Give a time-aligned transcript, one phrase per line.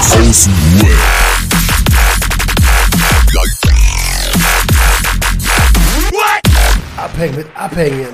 [0.00, 0.52] Außen
[6.96, 8.08] Abhängen mit Abhängen.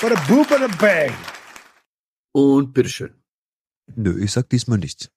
[0.00, 1.14] Bada boop, bada bang.
[2.32, 3.14] Und bitteschön.
[3.94, 5.10] Nö, ich sag diesmal nichts.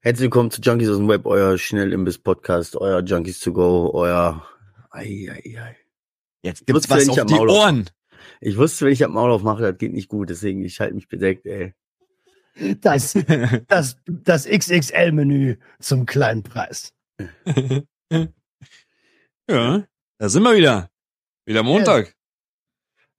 [0.00, 4.46] Herzlich willkommen zu Junkies aus dem Web, euer Schnellimbiss-Podcast, euer Junkies to go, euer.
[4.90, 5.76] Ei, ei, ei.
[6.42, 7.88] Jetzt gibt's was auf die Ohren.
[8.40, 11.08] Ich wusste, wenn ich das Maul aufmache, das geht nicht gut, deswegen ich halte mich
[11.08, 11.74] bedeckt, ey.
[12.80, 13.12] Das,
[13.68, 16.92] das, das XXL-Menü zum kleinen Preis.
[19.48, 19.84] ja,
[20.18, 20.90] da sind wir wieder.
[21.46, 22.14] Wieder Montag.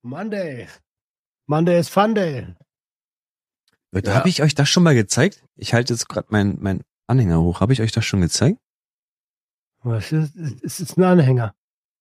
[0.01, 0.67] Monday.
[1.47, 2.55] Monday is Fun Day.
[3.91, 4.15] Leute, Ja.
[4.17, 5.43] habe ich euch das schon mal gezeigt?
[5.55, 7.59] Ich halte jetzt gerade meinen mein Anhänger hoch.
[7.59, 8.57] Habe ich euch das schon gezeigt?
[9.83, 11.53] Was ist, es ist ein Anhänger.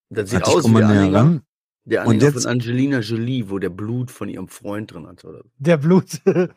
[0.09, 1.43] Das sieht ich aus wie näher Anhänger, ran.
[1.91, 5.25] Der Und Anhänger jetzt- von Angelina Jolie, wo der Blut von ihrem Freund drin hat,
[5.25, 5.43] oder?
[5.59, 6.21] Der Blut.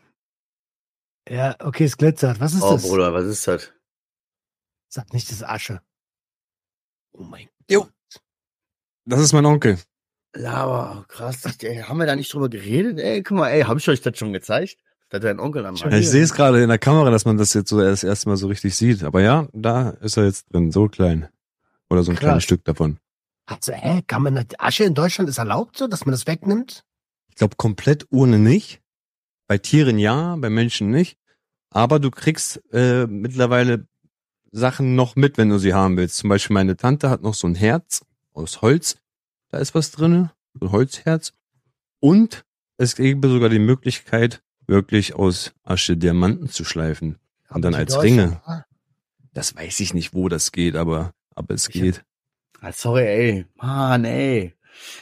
[1.30, 2.40] ja, okay, es glitzert.
[2.40, 2.84] Was ist Oh, das?
[2.84, 3.72] Bruder, was ist das?
[4.90, 5.82] Sag nicht, das ist Asche.
[7.14, 7.88] Oh mein Jo.
[9.06, 9.78] Das ist mein Onkel.
[10.36, 11.44] Laber, krass.
[11.62, 13.00] Ey, haben wir da nicht drüber geredet?
[13.00, 14.78] Ey, guck mal, ey, hab ich euch das schon gezeigt?
[15.10, 17.54] Dass dein Onkel am Ja, ich sehe es gerade in der Kamera, dass man das
[17.54, 19.04] jetzt so das erste Mal so richtig sieht.
[19.04, 21.30] Aber ja, da ist er jetzt drin, so klein.
[21.90, 22.24] Oder so ein Krass.
[22.26, 22.98] kleines Stück davon.
[23.46, 26.86] Hat so, hä, kann man Asche in Deutschland ist erlaubt so, dass man das wegnimmt?
[27.30, 28.82] Ich glaube, komplett Urne nicht.
[29.48, 31.18] Bei Tieren ja, bei Menschen nicht.
[31.70, 33.88] Aber du kriegst äh, mittlerweile
[34.52, 36.18] Sachen noch mit, wenn du sie haben willst.
[36.18, 38.98] Zum Beispiel meine Tante hat noch so ein Herz aus Holz.
[39.50, 41.34] Da ist was drinne, so ein Holzherz.
[42.00, 42.46] Und
[42.78, 47.18] es gäbe sogar die Möglichkeit, wirklich aus Asche Diamanten zu schleifen.
[47.50, 48.42] Und dann als Ringe.
[49.34, 52.06] Das weiß ich nicht, wo das geht, aber, aber es Ich- geht.
[52.66, 53.46] Ah, sorry, ey.
[53.58, 54.54] Mann, ey.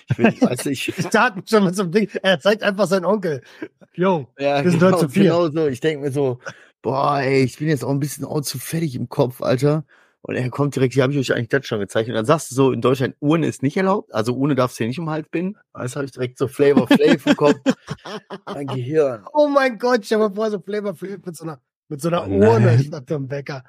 [0.09, 2.09] Ich will, weißt du, ich, Ich dachte schon so einem Ding.
[2.23, 3.41] Er zeigt einfach seinen Onkel.
[3.93, 4.27] Jo.
[4.39, 5.25] ja, Wir sind genau, zu viert.
[5.27, 5.67] genau so.
[5.67, 6.39] Ich denke mir so,
[6.81, 9.85] boah, ey, ich bin jetzt auch ein bisschen auch zu fertig im Kopf, Alter.
[10.23, 12.09] Und er kommt direkt, hier habe ich euch eigentlich das schon gezeigt.
[12.09, 14.11] Und dann sagst du so, in Deutschland, Urne ist nicht erlaubt.
[14.13, 15.55] Also Urne darfst du hier nicht um den Hals binden.
[15.73, 17.59] Das habe ich direkt so Flavor Flav im Kopf.
[18.45, 19.23] Mein Gehirn.
[19.33, 21.59] Oh mein Gott, stell mal vor, so Flavor Flav mit so einer,
[21.89, 22.49] mit so einer Oh nein.
[22.49, 23.63] Urne statt dem Bäcker.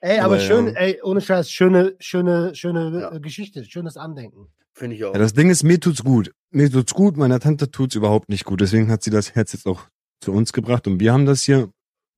[0.00, 0.72] Ey, aber, Aber schön, ja.
[0.74, 3.18] ey, ohne Scheiß, schöne, schöne, schöne Ja.
[3.18, 4.46] Geschichte, schönes Andenken.
[4.72, 5.12] Finde ich auch.
[5.12, 6.32] Ja, das Ding ist, mir tut's gut.
[6.50, 8.60] Mir tut's gut, meiner Tante tut's überhaupt nicht gut.
[8.60, 9.88] Deswegen hat sie das Herz jetzt auch
[10.20, 11.70] zu uns gebracht und wir haben das hier.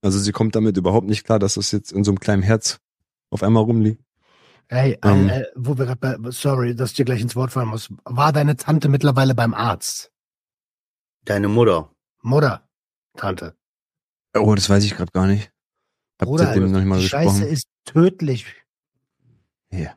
[0.02, 2.78] Also sie kommt damit überhaupt nicht klar, dass das jetzt in so einem kleinen Herz
[3.30, 4.02] auf einmal rumliegt.
[4.68, 5.28] Ey, Ähm.
[5.28, 7.88] äh, äh, wo wir gerade bei, sorry, dass ich dir gleich ins Wort fallen muss.
[8.04, 10.12] War deine Tante mittlerweile beim Arzt?
[11.24, 11.90] Deine Mutter.
[12.22, 12.68] Mutter,
[13.16, 13.56] Tante.
[14.36, 15.50] Oh, das weiß ich gerade gar nicht.
[16.20, 17.24] Hab Bruder, seitdem noch nicht mal die gesprochen.
[17.28, 18.46] Scheiße ist tödlich.
[19.70, 19.94] Ja.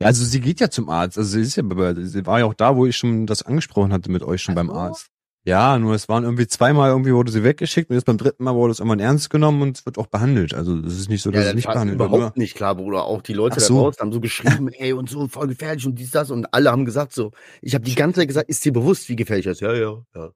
[0.00, 1.18] Ja, also sie geht ja zum Arzt.
[1.18, 1.62] Also sie ist ja,
[1.94, 4.56] sie war ja auch da, wo ich schon das angesprochen hatte mit euch schon Ach
[4.56, 4.74] beim so.
[4.74, 5.10] Arzt.
[5.46, 8.54] Ja, nur es waren irgendwie zweimal irgendwie wurde sie weggeschickt und jetzt beim dritten Mal
[8.54, 10.54] wurde es irgendwann ernst genommen und es wird auch behandelt.
[10.54, 12.08] Also das ist nicht so, dass Ja, es nicht behandelt wird.
[12.08, 13.04] überhaupt nicht klar, Bruder.
[13.04, 13.82] Auch die Leute Ach da so.
[13.82, 16.30] draußen haben so geschrieben, ey, und so voll gefährlich und dies, das.
[16.30, 19.16] Und alle haben gesagt so, ich habe die ganze Zeit gesagt, ist dir bewusst, wie
[19.16, 19.60] gefährlich das ist?
[19.60, 20.30] Ja, ja, ja.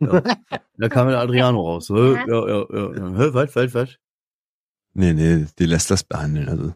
[0.00, 0.22] ja.
[0.78, 1.88] da kam der Adriano raus.
[1.90, 2.66] Ja, ja, ja.
[2.70, 3.34] ja.
[3.34, 3.96] Was, was, was?
[4.94, 6.48] Nee, nee, die lässt das behandeln.
[6.48, 6.74] Also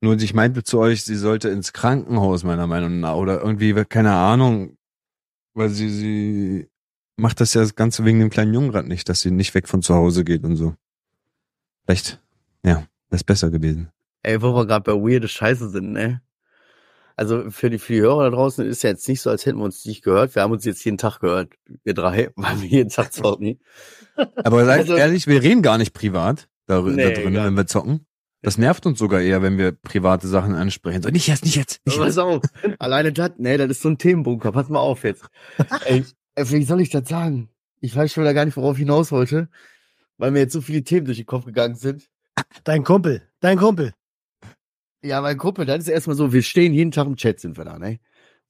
[0.00, 4.12] nur ich meinte zu euch, sie sollte ins Krankenhaus meiner Meinung nach oder irgendwie keine
[4.12, 4.76] Ahnung,
[5.54, 6.68] weil sie sie
[7.16, 9.68] macht das ja das Ganze wegen dem kleinen Jungen grad nicht, dass sie nicht weg
[9.68, 10.74] von zu Hause geht und so.
[11.86, 12.20] Vielleicht,
[12.64, 13.90] ja, das ist besser gewesen.
[14.22, 16.20] Ey, wo wir gerade bei weirde Scheiße sind, ne?
[17.16, 19.58] Also für die, für die Hörer da draußen ist ja jetzt nicht so, als hätten
[19.58, 20.34] wir uns nicht gehört.
[20.34, 21.52] Wir haben uns jetzt jeden Tag gehört,
[21.84, 23.60] wir drei, weil wir jeden Tag zocken.
[24.16, 27.66] Aber seid Also- ehrlich, wir reden gar nicht privat da, Nee, da drin, wenn wir
[27.66, 28.06] zocken.
[28.42, 31.02] Das nervt uns sogar eher, wenn wir private Sachen ansprechen.
[31.02, 32.18] So, nicht jetzt, nicht jetzt, nicht Pass jetzt.
[32.18, 32.42] auf,
[32.78, 34.52] alleine das, ne, das ist so ein Themenbunker.
[34.52, 35.24] Pass mal auf jetzt.
[35.86, 36.04] Ey,
[36.36, 37.48] wie soll ich das sagen?
[37.80, 39.48] Ich weiß schon wieder gar nicht, worauf ich hinaus wollte,
[40.18, 42.08] weil mir jetzt so viele Themen durch den Kopf gegangen sind.
[42.64, 43.94] Dein Kumpel, dein Kumpel.
[45.02, 47.64] Ja, meine Gruppe, das ist erstmal so, wir stehen jeden Tag im Chat, sind wir
[47.64, 47.98] da, ne?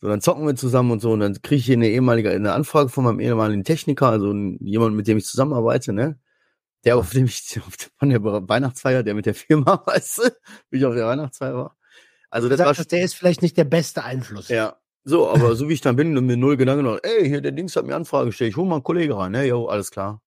[0.00, 2.52] So, dann zocken wir zusammen und so, und dann kriege ich hier eine ehemalige, eine
[2.52, 6.18] Anfrage von meinem ehemaligen Techniker, also jemand, mit dem ich zusammenarbeite, ne?
[6.84, 7.60] Der, auf dem ich,
[7.98, 10.22] von der Weihnachtsfeier, der mit der Firma, weißt du,
[10.70, 11.76] wie ich auf der Weihnachtsfeier war.
[12.30, 14.48] Also, das war sagst, der ist vielleicht nicht der beste Einfluss.
[14.48, 14.76] Ja.
[15.06, 17.52] So, aber so wie ich dann bin und mir null Gedanken gemacht, ey, hier, der
[17.52, 20.22] Dings hat mir Anfrage gestellt, ich hol mal einen Kollege rein, ne, jo, alles klar.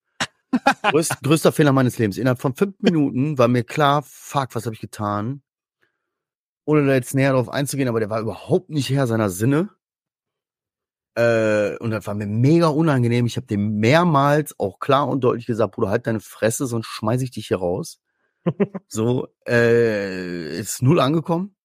[0.84, 2.18] Größt, größter Fehler meines Lebens.
[2.18, 5.42] Innerhalb von fünf Minuten war mir klar, fuck, was habe ich getan?
[6.66, 9.70] Ohne da jetzt näher drauf einzugehen, aber der war überhaupt nicht Herr seiner Sinne.
[11.18, 13.26] Äh, und das war mir mega unangenehm.
[13.26, 17.24] Ich habe dem mehrmals auch klar und deutlich gesagt, Bruder, halt deine Fresse, sonst schmeiß
[17.24, 18.00] ich dich hier raus.
[18.88, 21.56] so, äh, ist null angekommen.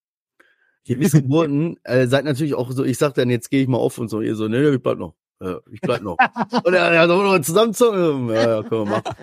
[0.84, 3.98] Ihr Missgeburten äh, seid natürlich auch so, ich sag dann, jetzt gehe ich mal auf
[3.98, 5.14] und so, ihr so, nee, nee, ich bleib noch.
[5.42, 6.16] Ja, ich bleib noch.
[6.64, 8.28] und er ja, so zusammenzocken.
[8.30, 9.14] Ja, ja, können wir machen.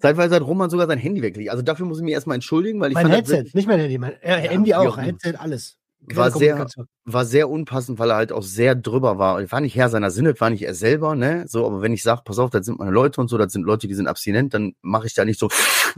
[0.00, 1.50] Zeitweise hat Roman sogar sein Handy weggelegt.
[1.50, 3.96] Also dafür muss ich mich erstmal entschuldigen, weil ich Mein Headset, das nicht mein Handy,
[3.96, 5.06] mein äh, Ja, Handy auch, auch immer.
[5.06, 5.77] Headset, alles.
[6.14, 6.66] War sehr,
[7.04, 9.40] war sehr unpassend, weil er halt auch sehr drüber war.
[9.40, 11.44] Er war nicht Herr seiner Sinne, war nicht er selber, ne?
[11.48, 13.64] So, aber wenn ich sage, pass auf, das sind meine Leute und so, das sind
[13.64, 15.48] Leute, die sind abstinent, dann mache ich da nicht so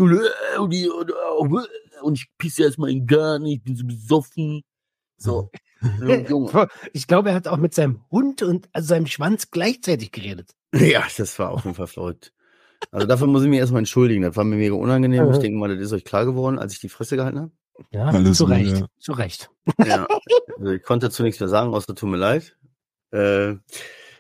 [2.03, 4.63] und ich pisse erstmal in gar nicht, ich bin so besoffen.
[5.17, 5.51] So,
[6.29, 6.69] Junge.
[6.93, 10.53] Ich glaube, er hat auch mit seinem Hund und also seinem Schwanz gleichzeitig geredet.
[10.73, 12.33] Ja, das war auf jeden Fall verrückt.
[12.93, 14.23] Also dafür muss ich mich erstmal entschuldigen.
[14.23, 15.31] Das war mir mega unangenehm.
[15.31, 17.53] Ich denke mal, das ist euch klar geworden, als ich die Fresse gehalten habe.
[17.91, 18.87] Ja, Alles zu Recht, ja.
[18.99, 19.51] zu Recht.
[19.85, 20.07] Ja.
[20.59, 22.57] Also ich konnte dazu nichts mehr sagen, außer tut mir leid.
[23.13, 23.59] Äh, Ich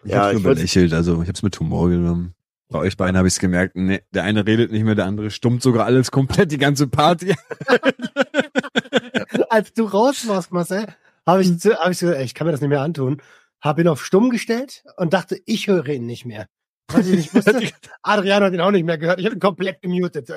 [0.04, 2.34] Ja, hab's ich nur belächelt, also ich hab's mit Humor genommen.
[2.68, 5.62] Bei euch beiden habe ich's gemerkt, nee, der eine redet nicht mehr, der andere stummt
[5.62, 7.34] sogar alles komplett, die ganze Party.
[9.50, 10.86] Als du raus warst, Marcel,
[11.26, 13.20] habe ich, zu- hab ich gesagt, ey, ich kann mir das nicht mehr antun.
[13.60, 16.46] Habe ihn auf stumm gestellt und dachte, ich höre ihn nicht mehr.
[16.88, 17.60] Weil ich nicht wusste,
[18.02, 19.18] Adriano hat ihn auch nicht mehr gehört.
[19.20, 20.28] Ich habe ihn komplett gemutet.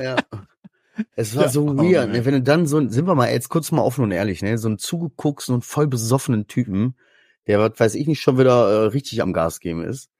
[0.00, 0.16] Ja.
[1.16, 2.24] Es war Ja, so weird, ne?
[2.24, 4.58] wenn du dann so, sind wir mal jetzt kurz mal offen und ehrlich, ne?
[4.58, 6.96] so einen zugeguckt, so einen voll besoffenen Typen,
[7.46, 10.10] der, was weiß ich nicht, schon wieder äh, richtig am Gas geben ist,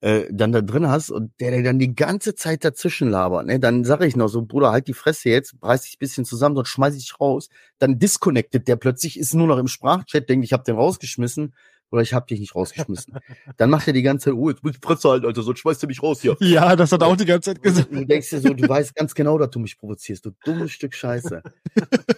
[0.00, 3.60] äh, dann da drin hast und der, der dann die ganze Zeit dazwischen labert, ne?
[3.60, 6.56] dann sage ich noch so, Bruder, halt die Fresse jetzt, reiß dich ein bisschen zusammen,
[6.56, 7.48] sonst schmeiß ich dich raus.
[7.78, 11.54] Dann disconnected der plötzlich, ist nur noch im Sprachchat, denkt, ich hab den rausgeschmissen
[11.92, 13.18] oder ich hab dich nicht rausgeschmissen.
[13.58, 15.82] dann macht er die ganze Zeit, oh, jetzt muss ich Fresse halten, Alter, sonst schmeißt
[15.82, 16.36] du mich raus hier.
[16.40, 17.92] Ja, das hat er auch die ganze Zeit gesagt.
[17.92, 20.94] Du denkst dir so, du weißt ganz genau, dass du mich provozierst, du dummes Stück
[20.94, 21.42] Scheiße.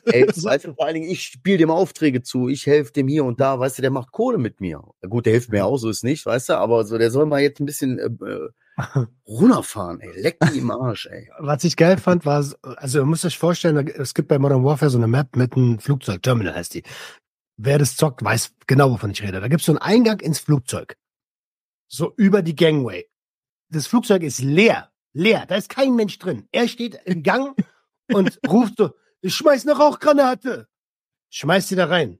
[0.07, 3.25] Ey, weißt du, vor allen Dingen, ich spiele dem Aufträge zu, ich helfe dem hier
[3.25, 4.83] und da, weißt du, der macht Kohle mit mir.
[5.09, 7.41] Gut, der hilft mir auch, so ist nicht, weißt du, aber so, der soll mal
[7.41, 8.49] jetzt ein bisschen äh, äh,
[9.27, 11.31] runterfahren, ey, leck mich im Arsch, ey.
[11.39, 14.91] Was ich geil fand, war, also ihr müsst euch vorstellen, es gibt bei Modern Warfare
[14.91, 16.83] so eine Map mit einem Flugzeug, Terminal heißt die.
[17.57, 19.41] Wer das zockt, weiß genau, wovon ich rede.
[19.41, 20.97] Da gibt es so einen Eingang ins Flugzeug.
[21.89, 23.09] So über die Gangway.
[23.69, 24.91] Das Flugzeug ist leer.
[25.13, 25.47] Leer.
[25.47, 26.49] Da ist kein Mensch drin.
[26.51, 27.57] Er steht im Gang
[28.13, 30.69] und ruft so, ich schmeiß eine Rauchgranate.
[31.31, 32.19] Schmeiß die da rein.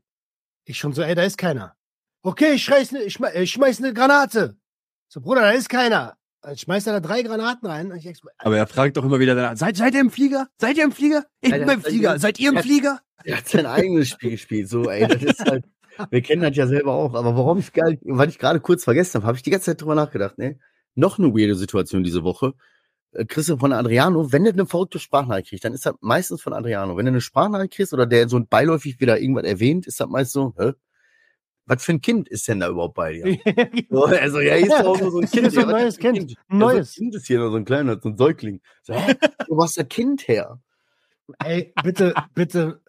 [0.65, 1.77] Ich schon so, ey, da ist keiner.
[2.23, 4.57] Okay, ich schmeiß ne, ich, schmeiß, ich schmeiß eine Granate.
[5.09, 6.17] So, Bruder, da ist keiner.
[6.41, 7.91] Dann schmeißt er da drei Granaten rein.
[7.91, 10.49] Und ich expl- Aber er fragt doch immer wieder danach, seid, seid ihr im Flieger?
[10.59, 11.27] Seid ihr im Flieger?
[11.41, 12.19] Ich bin im Flieger.
[12.19, 13.01] Seid ihr im Flieger?
[13.27, 15.65] Der hat sein eigenes Spiel gespielt, so, ey, das ist halt,
[16.11, 19.15] wir kennen das ja selber auch, aber warum ich geil, weil ich gerade kurz vergessen
[19.19, 20.59] habe, habe ich die ganze Zeit drüber nachgedacht, ne?
[20.97, 22.55] Noch eine weirde Situation diese Woche.
[23.13, 26.53] Äh, Christian von Adriano, wenn du eine verrückte Sprachnachricht kriegst, dann ist das meistens von
[26.53, 26.97] Adriano.
[26.97, 30.33] Wenn du eine Sprachnachricht kriegst oder der so beiläufig wieder irgendwas erwähnt, ist das meist
[30.33, 30.73] so, hä?
[31.67, 33.39] Was für ein Kind ist denn da überhaupt bei dir?
[33.91, 35.47] So, also, ja, hier ist auch nur so ein Kind.
[35.47, 36.31] Das ist ein Ja, neues ein Kind.
[36.33, 36.93] Ja, Ein so ein neues.
[36.95, 38.61] Kind ist hier noch so ein kleiner, so ein Säugling.
[38.83, 39.15] So, hä?
[39.49, 40.61] Wo warst der Kind her?
[41.39, 42.83] Ey, bitte, bitte.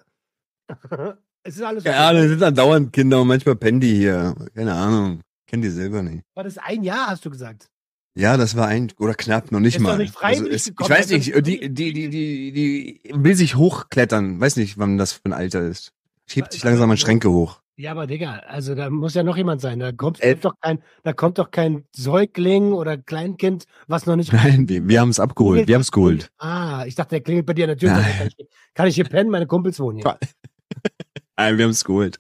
[1.44, 4.35] Es ist alles Ja, das sind dann dauernd Kinder und manchmal pennen die hier.
[4.56, 5.21] Keine Ahnung.
[5.47, 6.23] Kennt die selber nicht.
[6.33, 7.67] War das ein Jahr, hast du gesagt?
[8.17, 9.97] Ja, das war ein oder knapp, noch nicht Ist mal.
[9.97, 14.39] nicht freiwillig es, ich weiß nicht, ist- die, die, die, die, die will sich hochklettern.
[14.39, 15.91] Weiß nicht, wann das für ein Alter ist.
[16.25, 17.59] Schiebt sich langsam an Schränke hoch.
[17.77, 19.79] Ja, aber Digga, also da muss ja noch jemand sein.
[19.79, 20.39] Da kommt, Elf.
[20.39, 24.31] doch kein, da kommt doch kein Säugling oder Kleinkind, was noch nicht.
[24.31, 25.68] Nein, wir, wir haben es abgeholt.
[25.68, 26.29] Wir haben es geholt.
[26.38, 27.91] Ah, ich dachte, der klingelt bei dir an der Tür.
[27.91, 28.06] Nein.
[28.18, 29.30] Kann ich, kann ich hier pennen?
[29.30, 30.18] Meine Kumpels wohnen hier.
[31.37, 32.19] Nein, wir haben es geholt.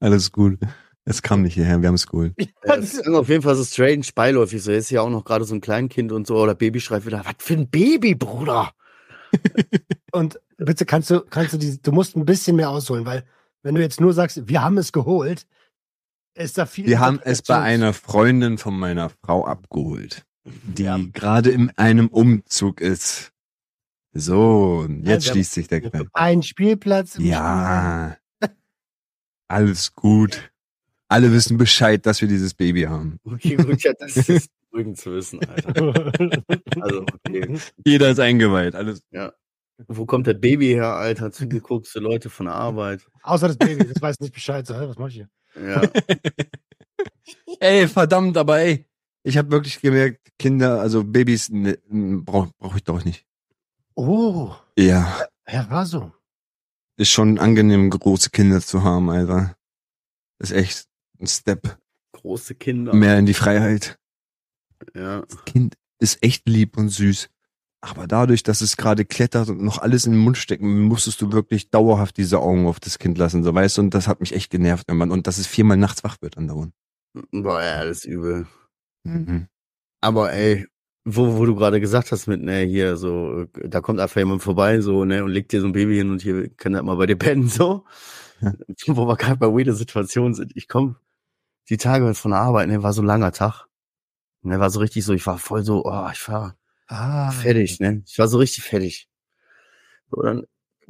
[0.00, 0.58] Alles gut.
[1.04, 2.34] Es kam nicht hierher, wir haben es geholt.
[2.38, 4.62] Ja, das ist auf jeden Fall so strange beiläufig.
[4.62, 7.24] So ist ja auch noch gerade so ein Kleinkind und so oder Baby schreit wieder,
[7.24, 8.72] was für ein Baby, Bruder?
[10.12, 13.24] Und bitte kannst du, kannst du die, du musst ein bisschen mehr ausholen, weil
[13.62, 15.46] wenn du jetzt nur sagst, wir haben es geholt,
[16.34, 16.86] ist da viel.
[16.86, 20.98] Wir haben es bei einer Freundin von meiner Frau abgeholt, die Ja.
[21.12, 23.32] gerade in einem Umzug ist.
[24.12, 26.06] So, und jetzt Ja, schließt sich der Kreis.
[26.12, 27.14] Ein Spielplatz.
[27.16, 28.16] im Ja.
[29.50, 30.52] Alles gut.
[31.08, 33.18] Alle wissen Bescheid, dass wir dieses Baby haben.
[33.24, 36.12] Okay, gut, ja, das ist beruhigend zu wissen, Alter.
[36.80, 37.58] Also, okay.
[37.84, 38.76] Jeder ist eingeweiht.
[38.76, 39.02] Alles.
[39.88, 41.32] Wo kommt das Baby her, Alter?
[41.32, 43.04] Zugeguckte Leute von der Arbeit.
[43.24, 44.64] Außer das Baby, das weiß nicht Bescheid.
[44.68, 45.28] So, was mach ich hier?
[45.60, 45.82] Ja.
[47.58, 48.86] Ey, verdammt, aber ey,
[49.24, 53.26] ich habe wirklich gemerkt, Kinder, also Babys, ne, brauche brauch ich doch nicht.
[53.94, 56.12] Oh, Ja, Herr Raso.
[57.00, 59.56] Ist schon angenehm, große Kinder zu haben, Alter.
[60.38, 60.86] Ist echt
[61.18, 61.78] ein Step
[62.12, 62.94] Große Kinder.
[62.94, 63.98] mehr in die Freiheit.
[64.94, 65.24] Ja.
[65.46, 67.28] Kind ist echt lieb und süß.
[67.82, 71.32] Aber dadurch, dass es gerade klettert und noch alles in den Mund stecken, musstest du
[71.32, 74.34] wirklich dauerhaft diese Augen auf das Kind lassen, so weißt du, und das hat mich
[74.34, 75.10] echt genervt irgendwann.
[75.10, 76.74] Und dass es viermal nachts wach wird andauernd.
[77.32, 78.46] Boah, ja, das ist übel.
[79.04, 79.48] Mhm.
[80.02, 80.66] Aber ey,
[81.04, 84.80] wo, wo du gerade gesagt hast mit, ne, hier so, da kommt einfach jemand vorbei,
[84.80, 87.06] so, ne, und legt dir so ein Baby hin und hier kann er mal bei
[87.06, 87.84] dir pennen, so.
[88.86, 90.52] wo wir gerade bei weirde Situationen sind.
[90.56, 90.96] Ich komme
[91.70, 93.66] die Tage von der Arbeit, ne, war so ein langer Tag.
[94.42, 96.56] Der war so richtig so, ich war voll so, oh, ich war
[96.88, 97.30] Ah.
[97.30, 98.02] fertig, ne?
[98.06, 99.08] Ich war so richtig fertig.
[100.10, 100.44] So, dann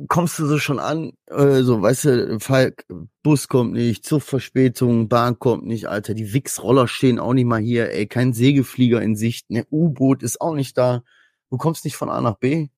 [0.09, 2.87] kommst du so schon an, äh, so, weißt du, Falk,
[3.23, 7.91] Bus kommt nicht, Zugverspätung, Bahn kommt nicht, Alter, die Wix-Roller stehen auch nicht mal hier,
[7.93, 11.03] ey, kein Segelflieger in Sicht, ne, U-Boot ist auch nicht da,
[11.51, 12.69] du kommst nicht von A nach B.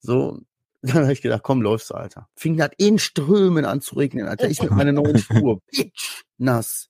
[0.00, 0.40] So,
[0.82, 2.28] dann habe ich gedacht, komm, läufst du, Alter.
[2.34, 4.48] Fing das in Strömen an zu regnen, Alter.
[4.48, 6.88] Ich mit meiner neuen Spur, pitch, nass.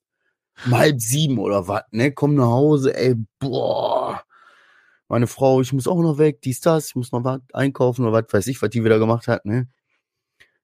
[0.65, 2.11] Um halb sieben oder was, ne?
[2.11, 3.92] Komm nach Hause, ey, boah.
[5.07, 8.13] Meine Frau, ich muss auch noch weg, dies, das, ich muss noch was einkaufen oder
[8.13, 9.67] was weiß ich, was die wieder gemacht hat, ne?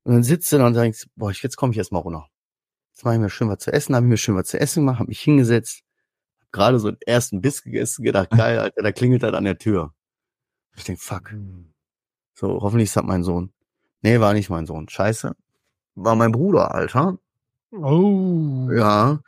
[0.03, 2.27] Und dann sitzt du da und denkst, boah, jetzt komme ich erst mal runter.
[2.93, 4.81] Jetzt mache ich mir schön was zu essen, habe ich mir schön was zu essen
[4.81, 5.83] gemacht, habe mich hingesetzt,
[6.41, 9.57] hab gerade so den ersten Biss gegessen, gedacht, geil, Alter, da klingelt das an der
[9.57, 9.93] Tür.
[10.75, 11.33] Ich denk, fuck.
[12.33, 13.51] So, hoffentlich ist das mein Sohn.
[14.01, 14.87] Nee, war nicht mein Sohn.
[14.87, 15.35] Scheiße.
[15.95, 17.17] War mein Bruder, Alter.
[17.71, 18.69] Oh.
[18.71, 19.19] Ja.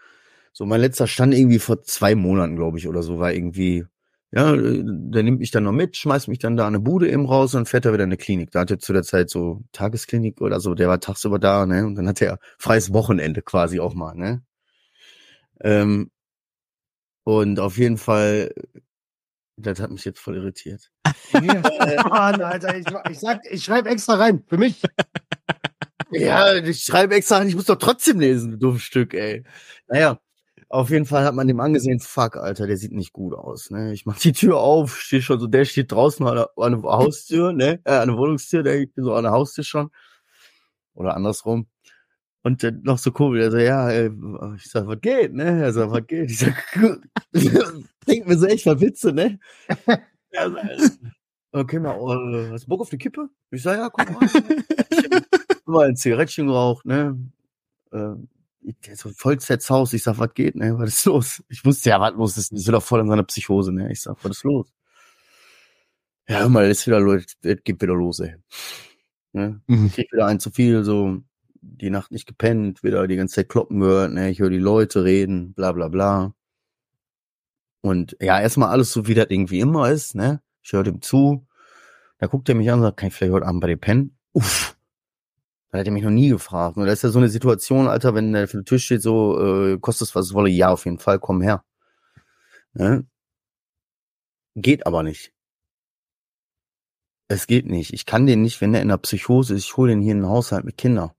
[0.54, 3.86] So, mein letzter stand irgendwie vor zwei Monaten, glaube ich, oder so, war irgendwie,
[4.32, 7.26] ja, äh, der nimmt mich dann noch mit, schmeißt mich dann da eine Bude eben
[7.26, 8.52] raus und fährt er wieder in eine Klinik.
[8.52, 11.96] Da hatte zu der Zeit so Tagesklinik oder so, der war tagsüber da, ne, und
[11.96, 14.42] dann hatte er freies Wochenende quasi auch mal, ne.
[15.62, 16.12] Ähm,
[17.24, 18.54] und auf jeden Fall,
[19.58, 20.92] das hat mich jetzt voll irritiert.
[21.34, 24.44] Mann, Alter, ich, ich sag, ich schreibe extra rein.
[24.48, 24.82] Für mich.
[26.12, 29.44] Ja, ich schreibe extra, ich muss doch trotzdem lesen, du dummes Stück, ey.
[29.88, 30.20] Naja,
[30.72, 33.94] auf jeden Fall hat man dem angesehen, fuck, Alter, der sieht nicht gut aus, ne.
[33.94, 36.92] Ich mach die Tür auf, stehe schon so, der steht draußen an der, an der
[36.92, 39.92] Haustür, ne, äh, an der Wohnungstür, der ich bin so an der Haustür schon.
[40.94, 41.68] Oder andersrum.
[42.44, 44.12] Und dann noch so cool, der so, ja, ey,
[44.56, 45.62] ich sag, was geht, ne?
[45.64, 46.32] Er sagt, was geht?
[46.32, 46.56] Ich sag,
[48.08, 49.40] denk mir so echt mal Witze, ne?
[51.54, 53.28] Okay, mal, äh, hast du Bock auf die Kippe?
[53.52, 54.30] Ich sag, ja, guck mal.
[55.66, 57.18] Mal ein Zigarettchen geraucht, ne?
[57.92, 58.16] Äh,
[58.96, 59.94] so voll Haus.
[59.94, 60.78] Ich sag, was geht, ne?
[60.78, 61.44] Was ist los?
[61.50, 62.52] Ich wusste ja, was los ist.
[62.52, 63.92] Ich bin doch voll in seiner Psychose, ne?
[63.92, 64.68] Ich sag, was ist los?
[66.28, 68.36] Ja, hör mal, ist wieder los, es geht wieder los, ey.
[69.34, 69.62] Ne?
[69.68, 69.88] Mhm.
[69.88, 71.18] Ich krieg wieder ein zu viel, so
[71.62, 74.30] die Nacht nicht gepennt, wieder die ganze Zeit kloppen gehört, ne?
[74.30, 76.34] Ich höre die Leute reden, bla bla bla.
[77.82, 80.42] Und ja, erstmal alles so, wie das irgendwie immer ist, ne?
[80.64, 81.48] Ich höre dem zu.
[82.20, 84.18] Da guckt er mich an und sagt, kann ich vielleicht heute Abend bei dir pennen?
[84.34, 84.78] Uff.
[85.72, 86.78] Da hat er mich noch nie gefragt.
[86.78, 89.40] Und das ist ja so eine Situation, Alter, wenn der für den Tisch steht, so,
[89.40, 91.64] äh, kostet es was wolle, ja, auf jeden Fall, komm her.
[92.74, 93.06] Ne?
[94.56, 95.34] Geht aber nicht.
[97.30, 97.94] Es geht nicht.
[97.94, 100.20] Ich kann den nicht, wenn der in der Psychose ist, ich hole den hier in
[100.20, 101.12] den Haushalt mit Kindern.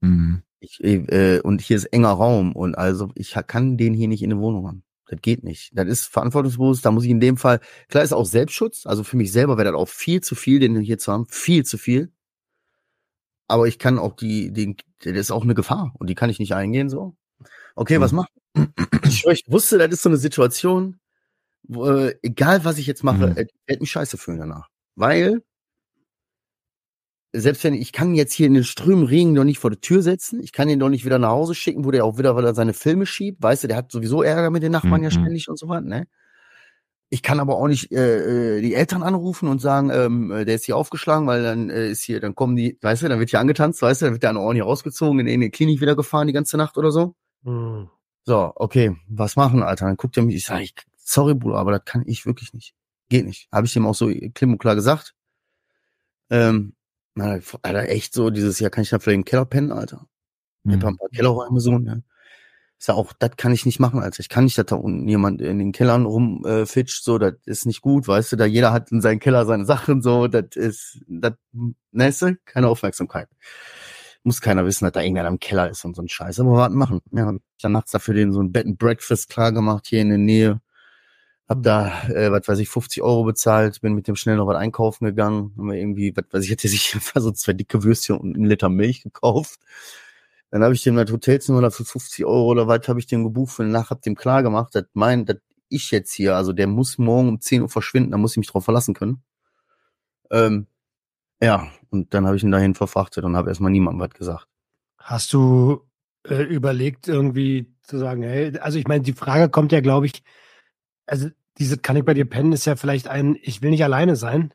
[0.00, 0.42] Mhm.
[0.58, 4.30] Ich, äh, und hier ist enger Raum und also ich kann den hier nicht in
[4.30, 4.82] der Wohnung haben.
[5.06, 5.70] Das geht nicht.
[5.74, 6.84] Das ist verantwortungsbewusst.
[6.84, 8.86] Da muss ich in dem Fall, klar ist auch Selbstschutz.
[8.86, 11.26] Also für mich selber wäre das auch viel zu viel, den hier zu haben.
[11.28, 12.12] Viel zu viel.
[13.50, 16.38] Aber ich kann auch die, den, das ist auch eine Gefahr und die kann ich
[16.38, 17.16] nicht eingehen so.
[17.74, 18.02] Okay, Mhm.
[18.02, 18.30] was macht?
[19.04, 21.00] Ich, ich wusste, das ist so eine Situation,
[21.64, 23.36] wo, äh, egal was ich jetzt mache, Mhm.
[23.36, 24.68] äh, ich werde mich scheiße fühlen danach.
[24.94, 25.42] Weil
[27.32, 30.02] selbst wenn ich kann jetzt hier in den Strömen Regen doch nicht vor der Tür
[30.02, 32.44] setzen, ich kann ihn doch nicht wieder nach Hause schicken, wo der auch wieder, weil
[32.44, 35.14] er seine Filme schiebt, weißt du, der hat sowieso Ärger mit den Nachbarn ja Mhm.
[35.14, 36.06] ständig und so was, ne?
[37.12, 40.54] Ich kann aber auch nicht äh, äh, die Eltern anrufen und sagen, ähm, äh, der
[40.54, 43.30] ist hier aufgeschlagen, weil dann äh, ist hier, dann kommen die, weißt du, dann wird
[43.30, 45.80] hier angetanzt, weißt du, dann wird der an Ohren hier rausgezogen, in, in die Klinik
[45.80, 47.16] wieder gefahren die ganze Nacht oder so.
[47.42, 47.88] Hm.
[48.24, 49.86] So, okay, was machen, Alter?
[49.86, 52.74] Dann guckt er mich, ich sage, ich, sorry, Bruder, aber das kann ich wirklich nicht.
[53.08, 53.48] Geht nicht.
[53.50, 55.14] Habe ich dem auch so klipp und klar gesagt.
[56.30, 56.74] Ähm,
[57.18, 60.06] Alter, echt so, dieses Jahr kann ich da vielleicht im Keller pennen, Alter.
[60.64, 60.88] Ich hab Mhm.
[60.88, 62.04] ein paar Kellerräume so, ne?
[62.80, 64.20] Ich sag auch, das kann ich nicht machen, Alter.
[64.20, 67.66] Ich kann nicht, dass da unten jemand in den Kellern rumfitscht, äh, so, das ist
[67.66, 70.98] nicht gut, weißt du, da jeder hat in seinem Keller seine Sachen, so, das ist,
[71.06, 71.34] das,
[71.92, 73.28] weißt du, keine Aufmerksamkeit.
[74.22, 76.76] Muss keiner wissen, dass da irgendwer im Keller ist und so ein Scheiß, aber warten
[76.76, 77.00] machen.
[77.12, 80.00] Ja, hab ich dann nachts dafür den so ein Bed and Breakfast klar gemacht, hier
[80.00, 80.62] in der Nähe.
[81.50, 84.56] Hab da, äh, was weiß ich, 50 Euro bezahlt, bin mit dem schnell noch was
[84.56, 88.16] einkaufen gegangen, haben wir irgendwie, was weiß ich, hätte sich einfach so zwei dicke Würstchen
[88.16, 89.60] und einen Liter Milch gekauft.
[90.50, 93.22] Dann habe ich dem das Hotelzimmer da für 50 Euro oder was habe ich dem
[93.22, 95.38] gebucht für eine Nacht, hab dem klar gemacht, dass mein, dass
[95.68, 98.48] ich jetzt hier, also der muss morgen um 10 Uhr verschwinden, da muss ich mich
[98.48, 99.22] drauf verlassen können.
[100.30, 100.66] Ähm,
[101.40, 104.46] ja, und dann habe ich ihn dahin verfrachtet und habe erstmal niemandem was gesagt.
[104.98, 105.86] Hast du
[106.28, 110.22] äh, überlegt, irgendwie zu sagen, hey, also ich meine, die Frage kommt ja, glaube ich,
[111.06, 111.28] also
[111.58, 114.52] diese kann ich bei dir pennen, ist ja vielleicht ein, ich will nicht alleine sein.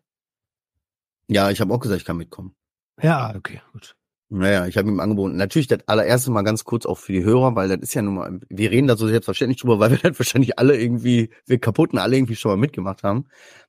[1.28, 2.56] Ja, ich habe auch gesagt, ich kann mitkommen.
[3.02, 3.96] Ja, okay, gut.
[4.38, 5.38] Naja, ich habe ihm angeboten.
[5.38, 8.16] Natürlich das allererste Mal ganz kurz auch für die Hörer, weil das ist ja nun
[8.16, 11.98] mal, wir reden da so selbstverständlich drüber, weil wir das wahrscheinlich alle irgendwie, wir kaputten
[12.00, 13.28] alle irgendwie schon mal mitgemacht haben.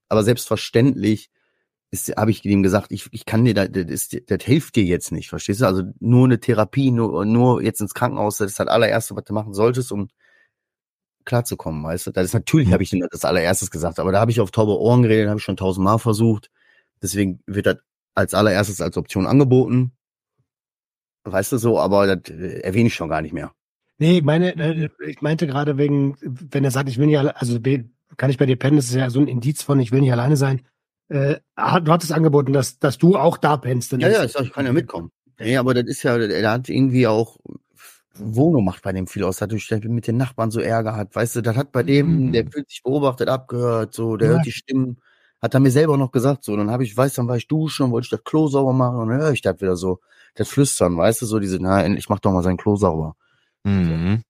[0.08, 1.30] Aber selbstverständlich
[2.16, 5.28] habe ich ihm gesagt, ich, ich kann dir, da, das, das hilft dir jetzt nicht,
[5.28, 5.66] verstehst du?
[5.66, 9.34] Also nur eine Therapie, nur, nur jetzt ins Krankenhaus, das ist das allererste, was du
[9.34, 10.08] machen solltest, um
[11.24, 12.10] klarzukommen, weißt du?
[12.12, 12.72] Das ist natürlich, Mhm.
[12.72, 15.38] habe ich ihm das allererstes gesagt, aber da habe ich auf taube Ohren geredet, habe
[15.38, 16.50] ich schon tausendmal versucht.
[17.02, 17.76] Deswegen wird das
[18.14, 19.92] als allererstes als Option angeboten.
[21.26, 23.52] Weißt du so, aber das äh, erwähne ich schon gar nicht mehr.
[23.98, 27.36] Nee, ich meine, äh, ich meinte gerade wegen, wenn er sagt, ich will nicht alle,
[27.40, 27.58] also
[28.16, 30.12] kann ich bei dir pennen, das ist ja so ein Indiz von, ich will nicht
[30.12, 30.62] alleine sein.
[31.08, 33.92] Äh, hat- du hattest angeboten, dass, dass du auch da pennst.
[33.92, 35.10] Ja, ja, ich kann ja mitkommen.
[35.38, 37.36] Nee, aber das ist ja, er hat irgendwie auch
[38.18, 41.14] Wohnung macht bei dem viel aus, dadurch, dass er mit den Nachbarn so Ärger hat,
[41.14, 42.32] weißt du, das hat bei dem, Mhm.
[42.32, 44.34] der fühlt sich beobachtet, abgehört, so, der Ja.
[44.34, 44.98] hört die Stimmen,
[45.42, 47.84] hat er mir selber noch gesagt, so, dann habe ich, weiß, dann war ich duschen,
[47.84, 50.00] dann wollte ich das Klo sauber machen und dann höre ich das wieder so,
[50.36, 53.16] das Flüstern, weißt du, so diese, na, endlich mach doch mal sein Klo sauber.
[53.64, 54.22] Mhm.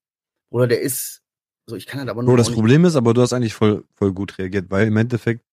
[0.50, 1.22] Oder der ist,
[1.66, 4.12] so, ich kann das aber Bro, das Problem ist, aber du hast eigentlich voll, voll
[4.12, 5.44] gut reagiert, weil im Endeffekt,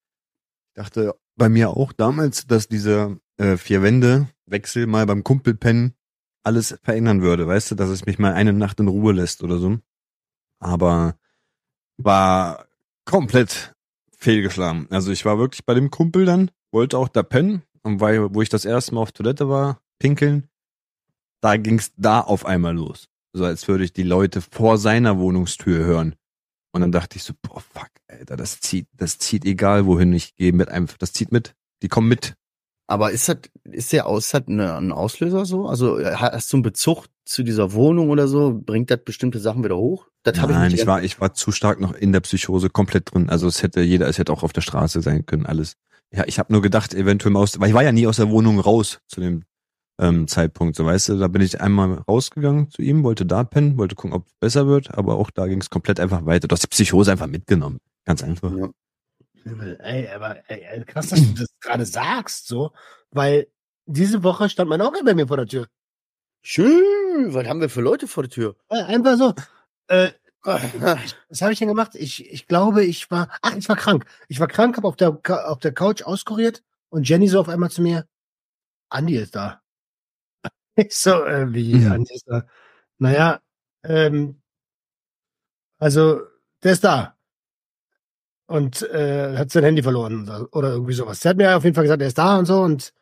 [0.69, 5.55] ich dachte bei mir auch damals, dass dieser äh, vier Wände Wechsel mal beim Kumpel
[5.55, 5.95] pennen
[6.43, 9.57] alles verändern würde, weißt du, dass es mich mal eine Nacht in Ruhe lässt oder
[9.57, 9.79] so.
[10.59, 11.15] Aber
[11.97, 12.67] war
[13.05, 13.73] komplett
[14.17, 14.87] fehlgeschlagen.
[14.89, 18.41] Also ich war wirklich bei dem Kumpel dann, wollte auch da pennen und weil, wo
[18.41, 20.49] ich das erste Mal auf Toilette war, pinkeln,
[21.41, 23.07] da ging's da auf einmal los.
[23.31, 26.15] So als würde ich die Leute vor seiner Wohnungstür hören.
[26.73, 30.35] Und dann dachte ich so, boah, fuck, Alter, das zieht, das zieht egal, wohin ich
[30.35, 31.55] gehe mit einem, das zieht mit.
[31.81, 32.35] Die kommen mit.
[32.87, 35.67] Aber ist das, ist der Aus, das eine, ein Auslöser so?
[35.67, 38.59] Also äh, hast du einen Bezug zu dieser Wohnung oder so?
[38.61, 40.07] Bringt das bestimmte Sachen wieder hoch?
[40.23, 43.29] Das Nein, nicht ich war, ich war zu stark noch in der Psychose komplett drin.
[43.29, 45.77] Also es hätte jeder, es hätte auch auf der Straße sein können, alles.
[46.11, 48.29] Ja, ich habe nur gedacht, eventuell mal aus, weil ich war ja nie aus der
[48.29, 49.43] Wohnung raus zu dem
[50.03, 51.17] ähm, Zeitpunkt, so weißt du.
[51.17, 54.67] Da bin ich einmal rausgegangen zu ihm, wollte da pennen, wollte gucken, ob es besser
[54.67, 56.47] wird, aber auch da ging es komplett einfach weiter.
[56.47, 57.79] Du hast die Psychose einfach mitgenommen.
[58.05, 58.51] Ganz einfach.
[58.51, 58.69] Ja.
[59.79, 62.71] Ey, aber ey, krass, dass du das gerade sagst, so,
[63.11, 63.47] weil
[63.85, 65.67] diese Woche stand mein Onkel bei mir vor der Tür.
[66.41, 68.55] Schön, was haben wir für Leute vor der Tür?
[68.69, 69.33] Einfach so.
[69.87, 70.11] Äh,
[70.43, 71.95] was habe ich denn gemacht?
[71.95, 74.05] Ich, ich glaube, ich war, ach, ich war krank.
[74.27, 77.71] Ich war krank, habe auf der, auf der Couch auskuriert und Jenny so auf einmal
[77.71, 78.05] zu mir,
[78.89, 79.62] Andi ist da.
[80.75, 81.91] Ich so, äh, wie, Mhm.
[81.91, 82.45] Andi ist da?
[82.99, 83.41] Naja,
[83.83, 84.41] ähm,
[85.79, 86.21] also,
[86.63, 87.15] der ist da.
[88.47, 91.21] Und äh, hat sein Handy verloren oder- oder irgendwie sowas.
[91.21, 92.93] Der hat mir auf jeden Fall gesagt, er ist da und so und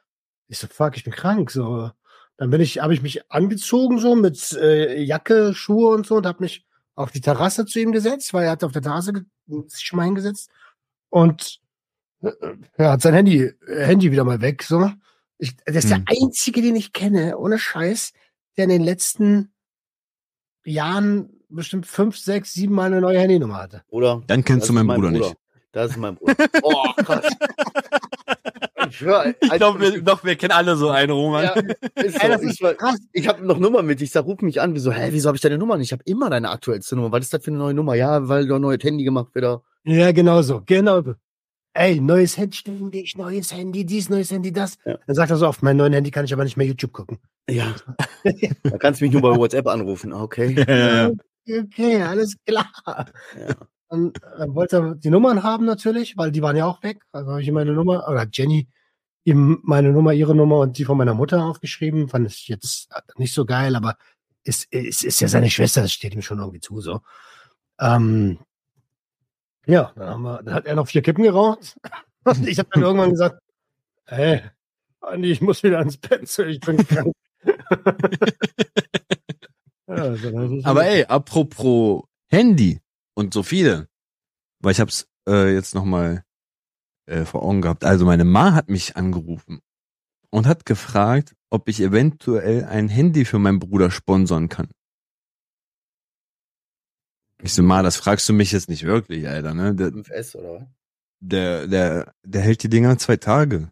[0.50, 1.52] ich so, fuck, ich bin krank.
[1.52, 1.92] So,
[2.38, 6.28] dann bin ich, habe ich mich angezogen so mit äh, Jacke, Schuhe und so und
[6.28, 9.14] habe mich auf die Terrasse zu ihm gesetzt, weil er hat auf der Terrasse
[9.68, 10.50] sich schon mal hingesetzt
[11.10, 11.60] und
[12.24, 12.32] äh,
[12.78, 14.64] er hat sein Handy, äh, Handy wieder mal weg.
[14.64, 14.92] So,
[15.42, 16.06] ich, der ist Hm.
[16.06, 18.14] der einzige, den ich kenne, ohne Scheiß,
[18.58, 19.52] der in den letzten
[20.64, 23.84] Jahren bestimmt fünf, sechs, sieben Mal eine neue Handynummer hatte.
[23.90, 24.22] Oder?
[24.28, 25.36] Dann kennst du meinen Bruder, nicht.
[25.72, 26.36] Das ist mein Bruder.
[26.64, 27.26] Oh, krass.
[28.88, 31.44] Ich, schwör, Ich glaube, wir, doch, wir kennen alle so einen Roman.
[31.44, 31.54] Ja,
[32.04, 32.28] ist so.
[32.28, 32.62] Ey, das ich
[33.14, 34.02] ich habe noch Nummer mit.
[34.02, 34.76] Ich sag, ruf mich an.
[34.76, 35.88] Wieso, hä, wieso habe ich deine Nummer nicht?
[35.88, 37.12] Ich habe immer deine aktuellste Nummer.
[37.12, 37.96] Was ist das für eine neue Nummer?
[37.96, 39.64] Ja, weil du ein neues Handy gemacht wieder.
[39.84, 41.02] Ja, genau so, genau.
[41.74, 44.78] Ey, neues Handy, ständig, neues Handy, dies, neues Handy, das.
[44.86, 44.98] Ja.
[45.08, 47.20] Dann sagt er so, auf meinem neuen Handy kann ich aber nicht mehr YouTube gucken.
[47.50, 47.74] Ja.
[48.64, 50.12] da kannst du mich nur bei WhatsApp anrufen.
[50.12, 50.56] Okay.
[50.68, 51.12] Ja.
[51.50, 52.72] Okay, alles klar.
[52.86, 53.56] Ja.
[53.90, 57.04] Dann, dann wollte er die Nummern haben natürlich, weil die waren ja auch weg.
[57.12, 58.68] Also habe ich ihm meine Nummer, oder hat Jenny
[59.24, 62.10] ihm meine Nummer, ihre Nummer und die von meiner Mutter aufgeschrieben.
[62.10, 63.96] Fand ich jetzt nicht so geil, aber
[64.44, 67.02] es ist, ist, ist ja seine Schwester, das steht ihm schon irgendwie zu, so.
[67.80, 68.40] Ähm,
[69.66, 71.76] ja, dann, haben wir, dann hat er noch vier Kippen geraucht.
[72.24, 73.40] Und ich habe dann irgendwann gesagt,
[74.06, 74.42] hey,
[75.02, 77.14] Andi, ich muss wieder ins Bett, so, ich bin krank.
[79.88, 80.16] ja, hab
[80.52, 82.80] ich- Aber ey, apropos Handy
[83.16, 83.88] und so viele,
[84.60, 86.24] weil ich hab's äh, jetzt nochmal
[87.08, 87.84] äh, vor Augen gehabt.
[87.84, 89.60] Also meine Ma hat mich angerufen
[90.30, 94.70] und hat gefragt, ob ich eventuell ein Handy für meinen Bruder sponsern kann.
[97.44, 99.74] Ich so, Ma, das fragst du mich jetzt nicht wirklich, Alter, ne?
[99.74, 100.68] Der, 5S oder was?
[101.22, 103.72] der, der, der hält die Dinger zwei Tage.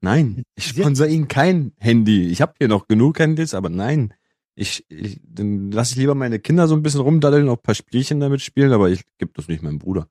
[0.00, 2.28] Nein, ich sponsor ihm kein Handy.
[2.28, 4.14] Ich habe hier noch genug Handys, aber nein.
[4.54, 7.74] Ich, ich dann lasse ich lieber meine Kinder so ein bisschen rumdaddeln, auch ein paar
[7.74, 10.08] Spielchen damit spielen, aber ich gebe das nicht meinem Bruder.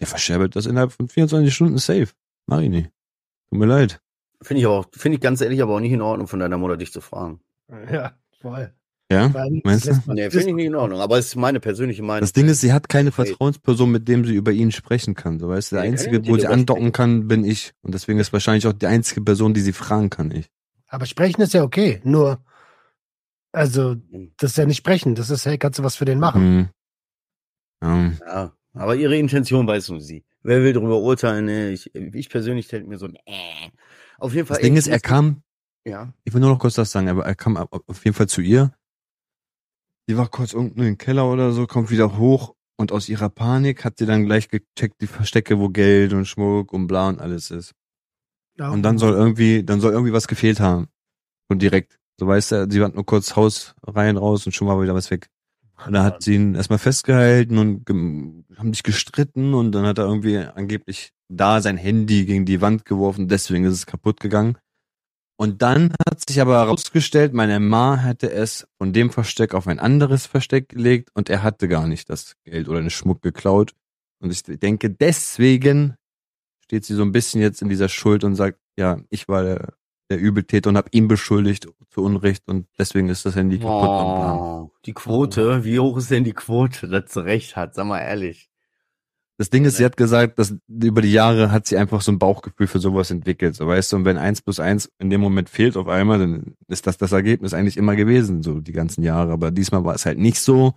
[0.00, 2.08] Der verscherbelt das innerhalb von 24 Stunden safe.
[2.46, 2.90] Mach ich nicht.
[3.48, 4.00] Tut mir leid.
[4.42, 6.58] Finde ich aber auch, finde ich ganz ehrlich aber auch nicht in Ordnung von deiner
[6.58, 7.40] Mutter, dich zu fragen.
[7.90, 8.74] Ja, voll.
[9.14, 9.32] Ja?
[9.64, 10.12] Meinst das du?
[10.12, 11.00] Nee, finde ich nicht in Ordnung.
[11.00, 12.20] Aber es ist meine persönliche Meinung.
[12.20, 15.38] Das Ding ist, sie hat keine Vertrauensperson, mit dem sie über ihn sprechen kann.
[15.38, 16.92] So weißt du, der kann einzige, wo sie andocken sprechen.
[16.92, 17.72] kann, bin ich.
[17.82, 20.50] Und deswegen ist wahrscheinlich auch die einzige Person, die sie fragen kann, ich.
[20.88, 22.00] Aber sprechen ist ja okay.
[22.04, 22.38] Nur,
[23.52, 24.32] also, Hm.
[24.38, 25.14] das ist ja nicht sprechen.
[25.14, 26.42] Das ist, hey, kannst du was für den machen?
[26.42, 26.68] Hm.
[27.82, 28.12] Ja.
[28.26, 30.24] Ja, aber ihre Intention weiß nur sie.
[30.42, 31.44] Wer will darüber urteilen?
[31.46, 33.70] Nee, ich, ich persönlich hätte mir so ein äh.
[34.18, 34.56] Auf jeden Fall.
[34.56, 35.42] Das Ding ist, er kam,
[35.84, 36.12] Ja.
[36.24, 38.72] ich will nur noch kurz das sagen, aber er kam auf jeden Fall zu ihr.
[40.08, 43.84] Die war kurz unten im Keller oder so, kommt wieder hoch und aus ihrer Panik
[43.84, 47.50] hat sie dann gleich gecheckt, die Verstecke, wo Geld und Schmuck und bla und alles
[47.50, 47.72] ist.
[48.58, 48.70] Ja.
[48.70, 50.88] Und dann soll irgendwie, dann soll irgendwie was gefehlt haben.
[51.48, 51.98] Und direkt.
[52.18, 55.10] So weißt du, sie hat nur kurz Haus rein raus und schon war wieder was
[55.10, 55.28] weg.
[55.84, 60.04] Und dann hat sie ihn erstmal festgehalten und haben sich gestritten und dann hat er
[60.04, 64.56] irgendwie angeblich da sein Handy gegen die Wand geworfen, deswegen ist es kaputt gegangen.
[65.36, 69.80] Und dann hat sich aber herausgestellt, meine Ma hätte es von dem Versteck auf ein
[69.80, 73.72] anderes Versteck gelegt und er hatte gar nicht das Geld oder den Schmuck geklaut.
[74.20, 75.96] Und ich denke, deswegen
[76.60, 79.74] steht sie so ein bisschen jetzt in dieser Schuld und sagt, ja, ich war der,
[80.08, 83.90] der Übeltäter und habe ihn beschuldigt zu Unrecht und deswegen ist das Handy kaputt.
[83.90, 87.74] Oh, die Quote, wie hoch ist denn die Quote, dass sie recht hat?
[87.74, 88.50] Sag mal ehrlich.
[89.36, 92.20] Das Ding ist, sie hat gesagt, dass über die Jahre hat sie einfach so ein
[92.20, 93.56] Bauchgefühl für sowas entwickelt.
[93.56, 96.54] So weißt du, und wenn eins plus eins in dem Moment fehlt auf einmal, dann
[96.68, 99.32] ist das das Ergebnis eigentlich immer gewesen, so die ganzen Jahre.
[99.32, 100.74] Aber diesmal war es halt nicht so.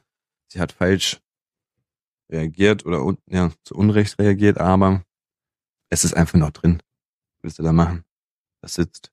[0.47, 1.21] Sie hat falsch
[2.31, 5.03] reagiert oder un ja, zu Unrecht reagiert, aber
[5.89, 6.81] es ist einfach noch drin.
[7.41, 8.03] Willst du da machen?
[8.61, 9.11] Das sitzt.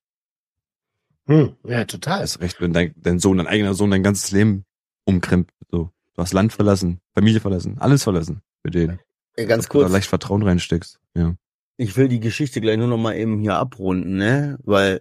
[1.26, 2.20] Hm, ja, total.
[2.20, 4.64] Erst recht, wenn dein, dein Sohn, dein eigener Sohn dein ganzes Leben
[5.04, 5.54] umkrempelt.
[5.70, 5.90] So.
[6.14, 8.98] Du hast Land verlassen, Familie verlassen, alles verlassen für den.
[9.36, 11.00] Ganz du da kurz, leicht Vertrauen reinsteckst.
[11.16, 11.34] Ja.
[11.76, 14.58] ich will die Geschichte gleich nur noch mal eben hier abrunden, ne?
[14.62, 15.00] Weil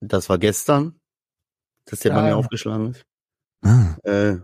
[0.00, 0.98] das war gestern,
[1.84, 2.22] dass der bei Ja.
[2.24, 3.04] mir aufgeschlagen ist.
[3.62, 3.96] Ah.
[4.04, 4.38] Äh,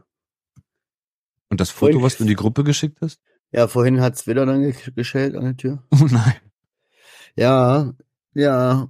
[1.49, 3.21] Und das Foto, Vorhin- was du in die Gruppe geschickt hast?
[3.53, 5.83] ja, vorhin hat's wieder dann ge- geschellt an der Tür.
[5.93, 6.35] Oh nein.
[7.37, 7.93] Ja,
[8.35, 8.89] ja.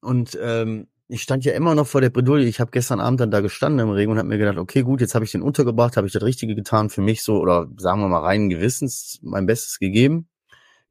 [0.00, 2.46] Und ähm, ich stand ja immer noch vor der Bredouille.
[2.46, 5.00] Ich habe gestern Abend dann da gestanden im Regen und habe mir gedacht, okay, gut,
[5.00, 8.00] jetzt habe ich den untergebracht, habe ich das Richtige getan für mich so oder sagen
[8.00, 10.28] wir mal rein Gewissens mein Bestes gegeben.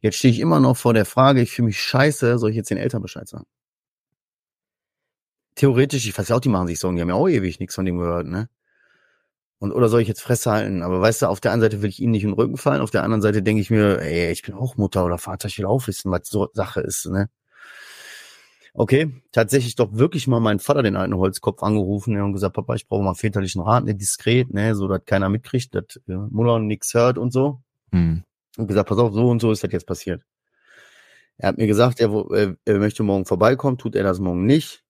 [0.01, 2.69] Jetzt stehe ich immer noch vor der Frage, ich fühle mich scheiße, soll ich jetzt
[2.71, 3.45] den Eltern Bescheid sagen?
[5.55, 7.75] Theoretisch, ich weiß ja auch, die machen sich Sorgen, die haben ja auch ewig nichts
[7.75, 8.49] von dem gehört, ne?
[9.59, 10.83] Und oder soll ich jetzt Fresse halten?
[10.83, 12.91] Aber weißt du, auf der einen Seite will ich ihnen nicht den Rücken fallen, auf
[12.91, 15.65] der anderen Seite denke ich mir, ey, ich bin auch Mutter oder Vater, ich will
[15.65, 17.29] auch wissen, was so Sache ist, ne?
[18.79, 22.75] Okay, tatsächlich doch wirklich mal meinen Vater, den alten Holzkopf, angerufen ne, und gesagt, Papa,
[22.75, 26.59] ich brauche mal väterlichen Rat, ne, diskret, ne, so dass keiner mitkriegt, dass äh, Mutter
[26.59, 27.63] nix hört und so.
[27.91, 28.23] Hm.
[28.55, 30.23] Und gesagt, pass auf, so und so ist das jetzt passiert.
[31.37, 34.83] Er hat mir gesagt, er, er, er möchte morgen vorbeikommen, tut er das morgen nicht.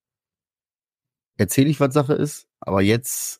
[1.37, 3.39] Erzähle ich, was Sache ist, aber jetzt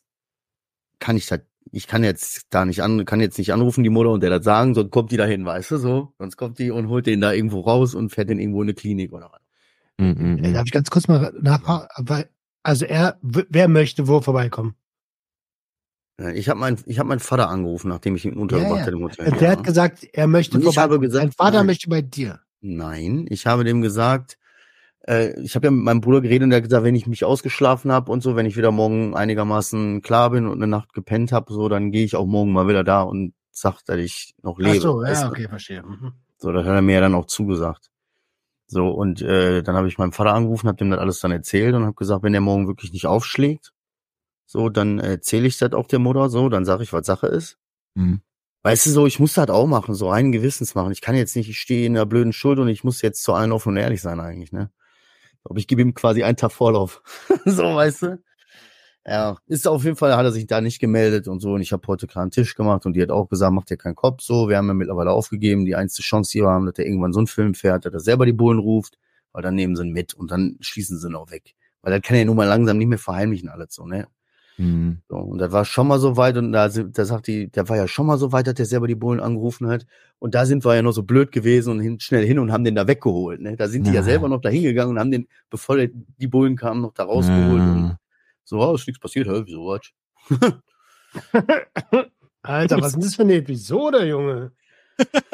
[0.98, 1.40] kann ich das,
[1.72, 4.44] ich kann jetzt da nicht an, kann jetzt nicht anrufen, die Mutter und der das
[4.44, 6.14] sagen, sonst kommt die dahin, weißt du, so.
[6.18, 8.74] Sonst kommt die und holt den da irgendwo raus und fährt den irgendwo in eine
[8.74, 9.47] Klinik oder was.
[9.98, 10.52] Äh, hm.
[10.54, 12.24] Darf ich ganz kurz mal nachfragen?
[12.62, 14.74] Also er, wer möchte wo vorbeikommen?
[16.20, 18.82] Ja, Ich habe meinen, ich habe meinen Vater angerufen, nachdem ich ihn untergebracht Ja, ja.
[18.82, 19.30] hatte im Hotel.
[19.32, 19.56] Der ja.
[19.56, 21.00] hat gesagt, er möchte ich habe vorbeikommen.
[21.02, 21.66] gesagt, Sein Vater nein.
[21.66, 22.40] möchte bei dir.
[22.60, 24.36] Nein, ich habe dem gesagt,
[25.06, 27.24] äh, ich habe ja mit meinem Bruder geredet und der hat gesagt, wenn ich mich
[27.24, 31.30] ausgeschlafen habe und so, wenn ich wieder morgen einigermaßen klar bin und eine Nacht gepennt
[31.32, 34.58] habe, so, dann gehe ich auch morgen mal wieder da und sag, dass ich noch
[34.58, 34.76] lebe.
[34.78, 35.82] Ach so, ja, okay, verstehe.
[35.84, 36.12] Mhm.
[36.36, 37.90] So, das hat er mir ja dann auch zugesagt.
[38.70, 41.74] So, und äh, dann habe ich meinen Vater angerufen, habe dem das alles dann erzählt
[41.74, 43.72] und habe gesagt, wenn der morgen wirklich nicht aufschlägt,
[44.44, 47.58] so, dann erzähle ich das auch der Mutter so, dann sage ich, was Sache ist.
[47.96, 48.20] Hm.
[48.62, 50.92] Weißt du so, ich muss das auch machen, so einen Gewissens machen.
[50.92, 53.32] Ich kann jetzt nicht, ich stehe in der blöden Schuld und ich muss jetzt zu
[53.32, 54.70] allen offen und ehrlich sein eigentlich, ne?
[55.44, 57.02] Aber ich gebe ihm quasi einen Tag Vorlauf.
[57.46, 58.22] so, weißt du?
[59.10, 61.52] Ja, ist auf jeden Fall, hat er sich da nicht gemeldet und so.
[61.54, 63.78] Und ich habe heute gerade einen Tisch gemacht und die hat auch gesagt, macht dir
[63.78, 64.48] keinen Kopf so.
[64.50, 67.20] Wir haben ja mittlerweile aufgegeben, die einzige Chance, die wir haben, dass er irgendwann so
[67.20, 68.98] einen Film fährt, dass er selber die Bullen ruft,
[69.32, 71.54] weil dann nehmen sie ihn mit und dann schließen sie ihn auch weg.
[71.80, 74.08] Weil das kann er ja nun mal langsam nicht mehr verheimlichen alles so, ne?
[74.56, 74.98] Hm.
[75.08, 77.76] So, und das war schon mal so weit und da, da sagt die, der war
[77.76, 79.86] ja schon mal so weit, dass der selber die Bullen angerufen hat.
[80.18, 82.64] Und da sind wir ja noch so blöd gewesen und hin, schnell hin und haben
[82.64, 83.40] den da weggeholt.
[83.40, 83.56] Ne?
[83.56, 84.02] Da sind die ja Ja.
[84.02, 87.62] selber noch da hingegangen und haben den, bevor die Bullen kamen, noch da rausgeholt.
[87.62, 87.98] Und Ja.
[88.48, 89.90] So, oh, ist nichts passiert, hä, wieso was?
[92.42, 94.52] Alter, was ist denn das für eine Episode, Junge?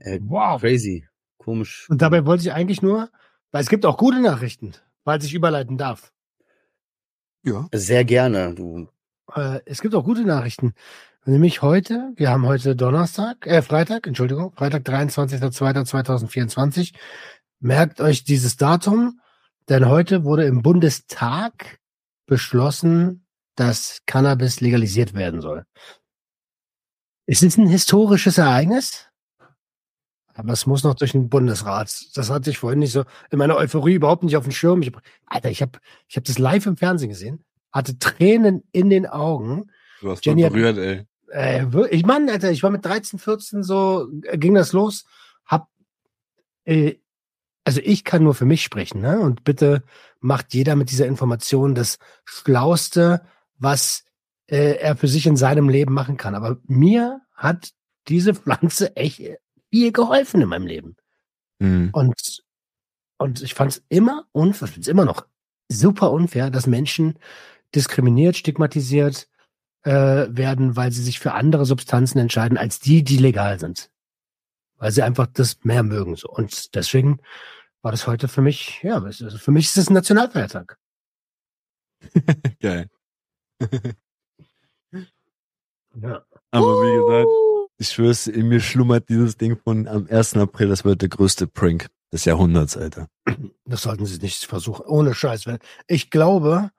[0.00, 0.60] Äh, Wow.
[0.60, 1.06] crazy.
[1.38, 1.86] Komisch.
[1.88, 3.08] Und dabei wollte ich eigentlich nur,
[3.50, 4.74] weil es gibt auch gute Nachrichten,
[5.04, 6.12] falls ich überleiten darf.
[7.42, 7.66] ja.
[7.72, 8.88] Sehr gerne, du.
[9.34, 10.74] Äh, es gibt auch gute Nachrichten.
[11.24, 16.92] Nämlich heute, wir haben heute Donnerstag, äh, Freitag, Entschuldigung, Freitag, 23.02.2024.
[17.58, 19.20] Merkt euch dieses Datum,
[19.68, 21.80] denn heute wurde im Bundestag
[22.26, 23.26] beschlossen,
[23.56, 25.64] dass Cannabis legalisiert werden soll.
[27.26, 29.08] Es ist ein historisches Ereignis,
[30.34, 31.92] aber es muss noch durch den Bundesrat.
[32.14, 34.82] Das hatte ich vorhin nicht so in meiner Euphorie überhaupt nicht auf dem Schirm.
[34.82, 38.90] Ich hab, Alter, ich habe ich hab das live im Fernsehen gesehen, hatte Tränen in
[38.90, 39.70] den Augen.
[40.00, 41.06] Du hast Jenny berührt, ey.
[41.32, 45.06] Äh, ich meine, Alter, ich war mit 13, 14 so, ging das los,
[45.46, 45.68] hab,
[46.64, 46.96] äh,
[47.66, 49.18] also ich kann nur für mich sprechen, ne?
[49.18, 49.82] Und bitte
[50.20, 53.22] macht jeder mit dieser Information das Schlauste,
[53.58, 54.04] was
[54.46, 56.36] äh, er für sich in seinem Leben machen kann.
[56.36, 57.72] Aber mir hat
[58.06, 59.20] diese Pflanze echt
[59.70, 60.96] viel geholfen in meinem Leben.
[61.58, 61.90] Mhm.
[61.92, 62.44] Und,
[63.18, 65.26] und ich fand es immer unfair, ich find's immer noch
[65.68, 67.18] super unfair, dass Menschen
[67.74, 69.26] diskriminiert, stigmatisiert
[69.82, 73.90] äh, werden, weil sie sich für andere Substanzen entscheiden, als die, die legal sind.
[74.78, 76.16] Weil sie einfach das mehr mögen.
[76.16, 76.28] So.
[76.28, 77.20] Und deswegen
[77.82, 80.78] war das heute für mich, ja, also für mich ist es ein Nationalfeiertag.
[82.60, 82.88] Geil.
[86.02, 86.22] Ja.
[86.50, 87.28] Aber wie gesagt,
[87.78, 90.36] ich schwör's, in mir schlummert dieses Ding von am 1.
[90.36, 93.08] April, das wird der größte Prank des Jahrhunderts, Alter.
[93.68, 94.86] Das sollten sie nicht versuchen.
[94.86, 95.46] Ohne Scheiß.
[95.46, 95.58] Wenn,
[95.88, 96.70] ich glaube,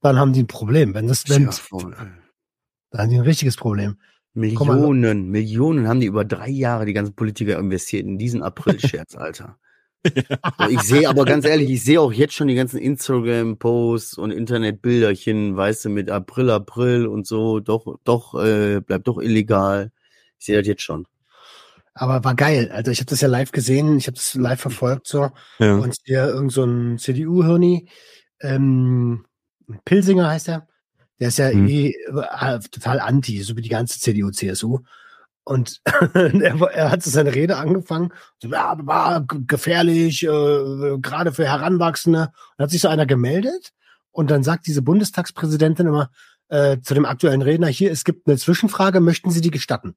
[0.00, 0.94] dann haben die ein Problem.
[0.94, 3.98] Wenn das, wenn, dann haben die ein richtiges Problem.
[4.34, 9.16] Mal, Millionen, Millionen haben die über drei Jahre die ganzen Politiker investiert in diesen April-Scherz,
[9.16, 9.58] Alter.
[10.04, 14.30] So, ich sehe aber ganz ehrlich, ich sehe auch jetzt schon die ganzen Instagram-Posts und
[14.30, 19.90] Internetbilderchen, weißt du, mit April, April und so, doch, doch, äh, bleibt doch illegal.
[20.38, 21.06] Ich sehe das jetzt schon.
[21.94, 22.70] Aber war geil.
[22.72, 25.30] Also ich habe das ja live gesehen, ich habe das live verfolgt so.
[25.58, 25.74] Ja.
[25.74, 27.88] Und hier irgend so ein CDU-Hirni,
[28.40, 29.24] ähm,
[29.84, 30.68] Pilsinger heißt er,
[31.20, 31.68] der ist ja Hm.
[31.68, 34.80] eh äh, total anti, so wie die ganze CDU, CSU.
[35.44, 35.80] Und
[36.14, 41.46] er, er hat so seine Rede angefangen, so, ja, war g- gefährlich, äh, gerade für
[41.46, 42.30] Heranwachsende.
[42.56, 43.70] Und hat sich so einer gemeldet
[44.10, 46.10] und dann sagt diese Bundestagspräsidentin immer
[46.50, 49.94] äh, zu dem aktuellen Redner, hier, es gibt eine Zwischenfrage, möchten Sie die gestatten?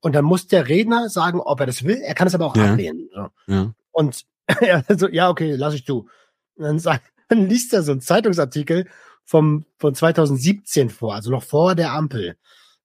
[0.00, 2.56] Und dann muss der Redner sagen, ob er das will, er kann es aber auch
[2.56, 2.72] Ja.
[2.72, 3.08] ablehnen.
[3.14, 3.28] So.
[3.46, 3.72] Ja.
[3.92, 4.22] Und
[4.60, 6.08] er so, ja, okay, lass ich du.
[6.56, 8.86] Und dann, sagt, dann liest er so einen Zeitungsartikel
[9.24, 12.36] vom, von 2017 vor, also noch vor der Ampel.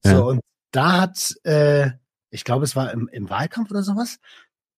[0.04, 0.20] So, Ja.
[0.20, 0.40] und
[0.72, 1.92] da hat, äh,
[2.30, 4.20] ich glaube, es war im, im Wahlkampf oder sowas,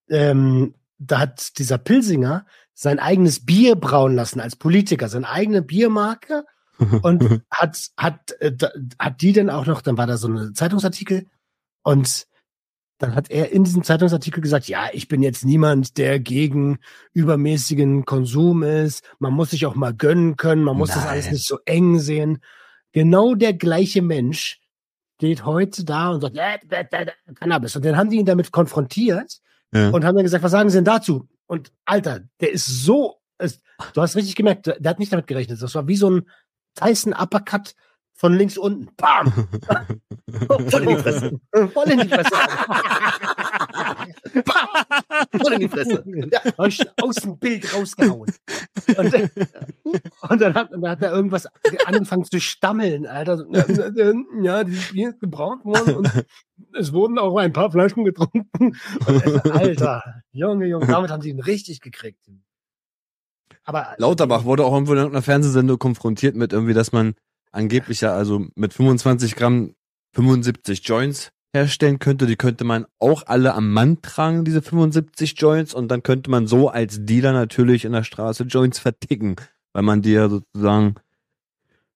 [0.09, 6.45] ähm, da hat dieser Pilsinger sein eigenes Bier brauen lassen als Politiker, seine eigene Biermarke
[7.03, 10.55] und hat, hat, äh, da- hat die dann auch noch, dann war da so ein
[10.55, 11.27] Zeitungsartikel
[11.83, 12.27] und
[12.99, 16.79] dann hat er in diesem Zeitungsartikel gesagt, ja, ich bin jetzt niemand, der gegen
[17.13, 19.03] übermäßigen Konsum ist.
[19.19, 21.35] Man muss sich auch mal gönnen können, man muss das alles Nein.
[21.35, 22.39] nicht so eng sehen.
[22.91, 24.59] Genau der gleiche Mensch
[25.15, 27.75] steht heute da und sagt, äh, äh, äh, Cannabis.
[27.75, 29.39] Und dann haben die ihn damit konfrontiert
[29.73, 29.89] ja.
[29.89, 31.29] und haben dann gesagt, was sagen Sie denn dazu?
[31.47, 33.61] Und Alter, der ist so, ist,
[33.93, 35.61] du hast richtig gemerkt, der der hat nicht damit gerechnet.
[35.61, 36.29] Das war wie so ein
[36.75, 37.75] Tyson Uppercut
[38.19, 38.89] von links unten.
[38.97, 39.31] Bam!
[40.69, 41.39] Voll in die Fresse.
[41.73, 42.31] Voll in die Fresse.
[45.41, 46.03] Voll in die Fresse.
[46.31, 48.29] Ja, hab ich aus dem Bild rausgehauen.
[48.97, 49.29] Und, äh,
[50.29, 51.47] und dann, hat, dann hat er irgendwas
[51.85, 53.45] angefangen zu stammeln, Alter.
[53.53, 56.25] Äh, äh, Ja, dieses Bier ist gebraut worden und
[56.77, 58.49] es wurden auch ein paar Flaschen getrunken.
[58.59, 58.75] Und,
[59.07, 60.03] äh, Alter,
[60.33, 62.19] Junge, Junge, damit haben sie ihn richtig gekriegt.
[63.63, 67.15] Aber Lauterbach wurde auch irgendwo in irgendeiner Fernsehsendung konfrontiert mit irgendwie, dass man
[67.51, 69.75] angeblich ja also mit 25 Gramm
[70.13, 72.25] 75 Joints herstellen könnte.
[72.27, 75.73] Die könnte man auch alle am Mann tragen, diese 75 Joints.
[75.73, 79.35] Und dann könnte man so als Dealer natürlich in der Straße Joints verticken,
[79.73, 80.95] weil man die ja sozusagen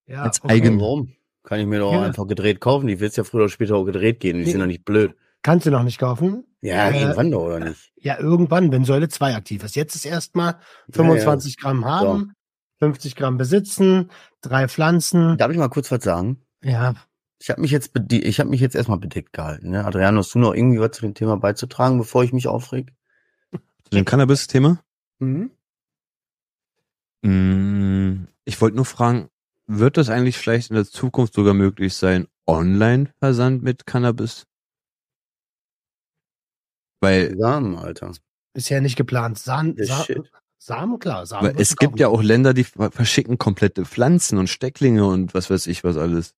[0.07, 0.53] ja, als okay.
[0.53, 1.13] eigen- Warum?
[1.43, 2.03] Kann ich mir doch Ja.
[2.03, 2.87] einfach gedreht kaufen.
[2.87, 4.37] Die wird's ja früher oder später auch gedreht gehen.
[4.37, 4.51] Die Nee.
[4.51, 5.13] sind doch nicht blöd.
[5.41, 6.45] Kannst du noch nicht kaufen?
[6.61, 7.91] Ja, Äh, irgendwann doch, oder nicht?
[7.97, 9.75] Ja, irgendwann, wenn Säule 2 aktiv ist.
[9.75, 10.55] Jetzt ist erstmal
[10.89, 12.31] 25 Gramm haben,
[12.84, 14.10] 50 Gramm besitzen,
[14.41, 15.38] drei Pflanzen.
[15.38, 16.41] Darf ich mal kurz was sagen?
[16.63, 16.96] Ja,
[17.39, 19.69] Ich habe mich jetzt ich habe mich jetzt erstmal bedeckt gehalten.
[19.69, 19.86] Ne?
[19.86, 22.93] Adriano, hast du noch irgendwie was zu dem Thema beizutragen, bevor ich mich aufreg?
[23.54, 24.82] zu dem Cannabis-Thema.
[25.19, 25.52] Mhm.
[27.24, 29.30] Mm, Ich wollte nur fragen,
[29.67, 34.46] wird das eigentlich vielleicht in der Zukunft sogar möglich sein, Online-Versand mit Cannabis?
[37.02, 38.12] Weil, Samen, Alter.
[38.54, 39.38] bisher nicht geplant.
[39.38, 39.63] Sa
[40.06, 40.30] Shit.
[40.65, 41.26] Samen klar.
[41.26, 45.34] Samen weil es gibt ja auch Länder, die ver- verschicken komplette Pflanzen und Stecklinge und
[45.34, 46.36] was weiß ich was alles,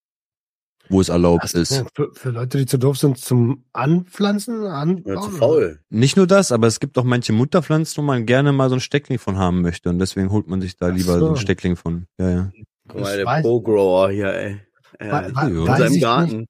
[0.89, 1.83] wo es erlaubt ist.
[1.93, 5.03] Für, für Leute, die zu doof sind zum Anpflanzen, anbauen.
[5.15, 5.79] Ja, zu faul.
[5.89, 8.81] Nicht nur das, aber es gibt auch manche Mutterpflanzen, wo man gerne mal so ein
[8.81, 11.27] Steckling von haben möchte und deswegen holt man sich da Ach lieber so.
[11.27, 11.41] ein so.
[11.41, 12.07] Steckling von.
[12.17, 12.51] Ja, ja.
[12.87, 14.61] Guck mal, der Pro-Grower hier, ey.
[14.99, 16.47] Ja, in seinem Garten.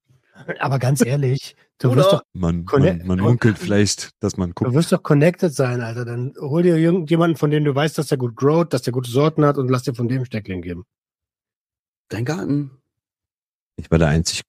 [0.60, 1.96] Aber ganz ehrlich, du Oder?
[1.98, 4.74] wirst doch, Man, man, man munkelt vielleicht, dass man du guckt.
[4.74, 6.04] wirst doch connected sein, Alter.
[6.04, 9.10] Dann hol dir irgendjemanden, von dem du weißt, dass der gut growt, dass der gute
[9.10, 10.84] Sorten hat und lass dir von dem Steckling geben.
[12.08, 12.70] Dein Garten.
[13.76, 14.42] Ich war der einzige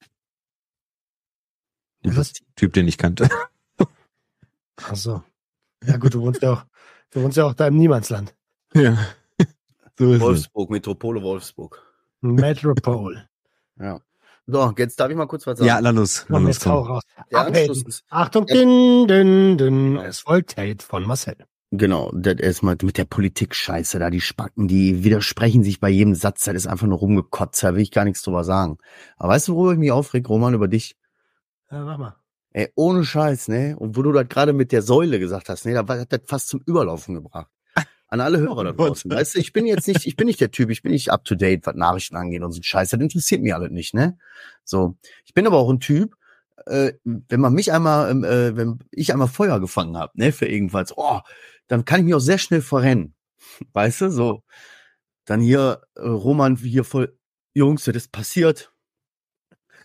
[2.04, 2.34] Was?
[2.56, 3.30] Typ, den ich kannte.
[4.78, 5.24] Ach so.
[5.86, 6.66] Ja gut, du wohnst ja auch,
[7.12, 8.36] du wohnst ja auch da im Niemandsland.
[8.74, 8.98] Ja.
[10.00, 10.22] So ist es.
[10.22, 11.82] Wolfsburg, Metropole Wolfsburg.
[12.22, 13.28] Metropole.
[13.80, 14.00] Ja.
[14.50, 15.68] So, jetzt darf ich mal kurz was sagen.
[15.68, 16.26] Ja, na los.
[16.30, 17.04] Na Komm, raus.
[17.30, 17.58] Der Abhaten.
[17.58, 19.98] Anschluss ist, Achtung, din, din, din.
[19.98, 21.36] Es folgt Hate von Marcel.
[21.72, 26.46] Genau, das erstmal mit der Politik-Scheiße da, die Spacken, die widersprechen sich bei jedem Satz,
[26.46, 28.78] das ist einfach nur rumgekotzt, da will ich gar nichts drüber sagen.
[29.18, 30.96] Aber weißt du, worüber ich mich aufreg, Roman, über dich?
[31.70, 32.16] Ja, mach mal.
[32.54, 33.76] Ey, ohne Scheiß, ne?
[33.78, 36.48] Und wo du das gerade mit der Säule gesagt hast, ne, da hat das fast
[36.48, 37.52] zum Überlaufen gebracht.
[38.08, 39.10] An alle Hörer da draußen.
[39.12, 41.26] Weißt du, ich bin jetzt nicht, ich bin nicht der Typ, ich bin nicht up
[41.26, 42.89] to date, was Nachrichten angeht und so ein Scheiß.
[42.89, 44.17] Das interessiert mich alles nicht, ne?
[44.63, 44.98] So.
[45.26, 46.15] Ich bin aber auch ein Typ,
[46.65, 50.48] äh, wenn man mich einmal, ähm, äh, wenn ich einmal Feuer gefangen habe, ne, für
[50.48, 51.20] irgendwas, oh,
[51.67, 53.13] dann kann ich mich auch sehr schnell verrennen.
[53.74, 54.43] Weißt du, so.
[55.26, 57.17] Dann hier, äh, Roman, hier voll,
[57.54, 58.72] Jungs, das ist passiert.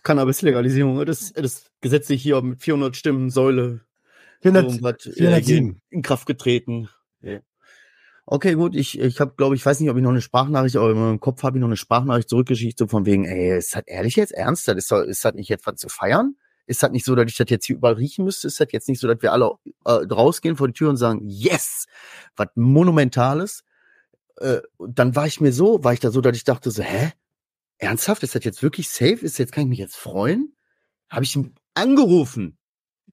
[0.03, 3.81] Cannabis-Legalisierung, das, das gesetzlich hier mit 400 Stimmen, Säule,
[4.41, 5.45] 400, irgendwas, äh, 407.
[5.45, 6.89] hier in Kraft getreten.
[7.21, 7.39] Ja.
[8.25, 10.91] Okay, gut, ich, ich habe, glaube ich, weiß nicht, ob ich noch eine Sprachnachricht, aber
[10.91, 13.83] in meinem Kopf habe ich noch eine Sprachnachricht zurückgeschickt, so von wegen, ey, ist das
[13.85, 14.67] ehrlich jetzt ernst?
[14.67, 16.35] Das ist, doch- ist das nicht jetzt was zu feiern?
[16.65, 18.47] Ist das nicht so, dass ich das jetzt hier überall riechen müsste?
[18.47, 19.51] Ist das jetzt nicht so, dass wir alle
[19.85, 21.85] äh, rausgehen vor die Tür und sagen, yes,
[22.37, 23.63] was Monumentales?
[24.37, 27.11] Äh, dann war ich mir so, war ich da so, dass ich dachte so, hä?
[27.79, 28.23] Ernsthaft?
[28.23, 29.17] Ist das jetzt wirklich safe?
[29.25, 30.55] Ist jetzt, kann ich mich jetzt freuen?
[31.09, 32.57] Habe ich ihn angerufen?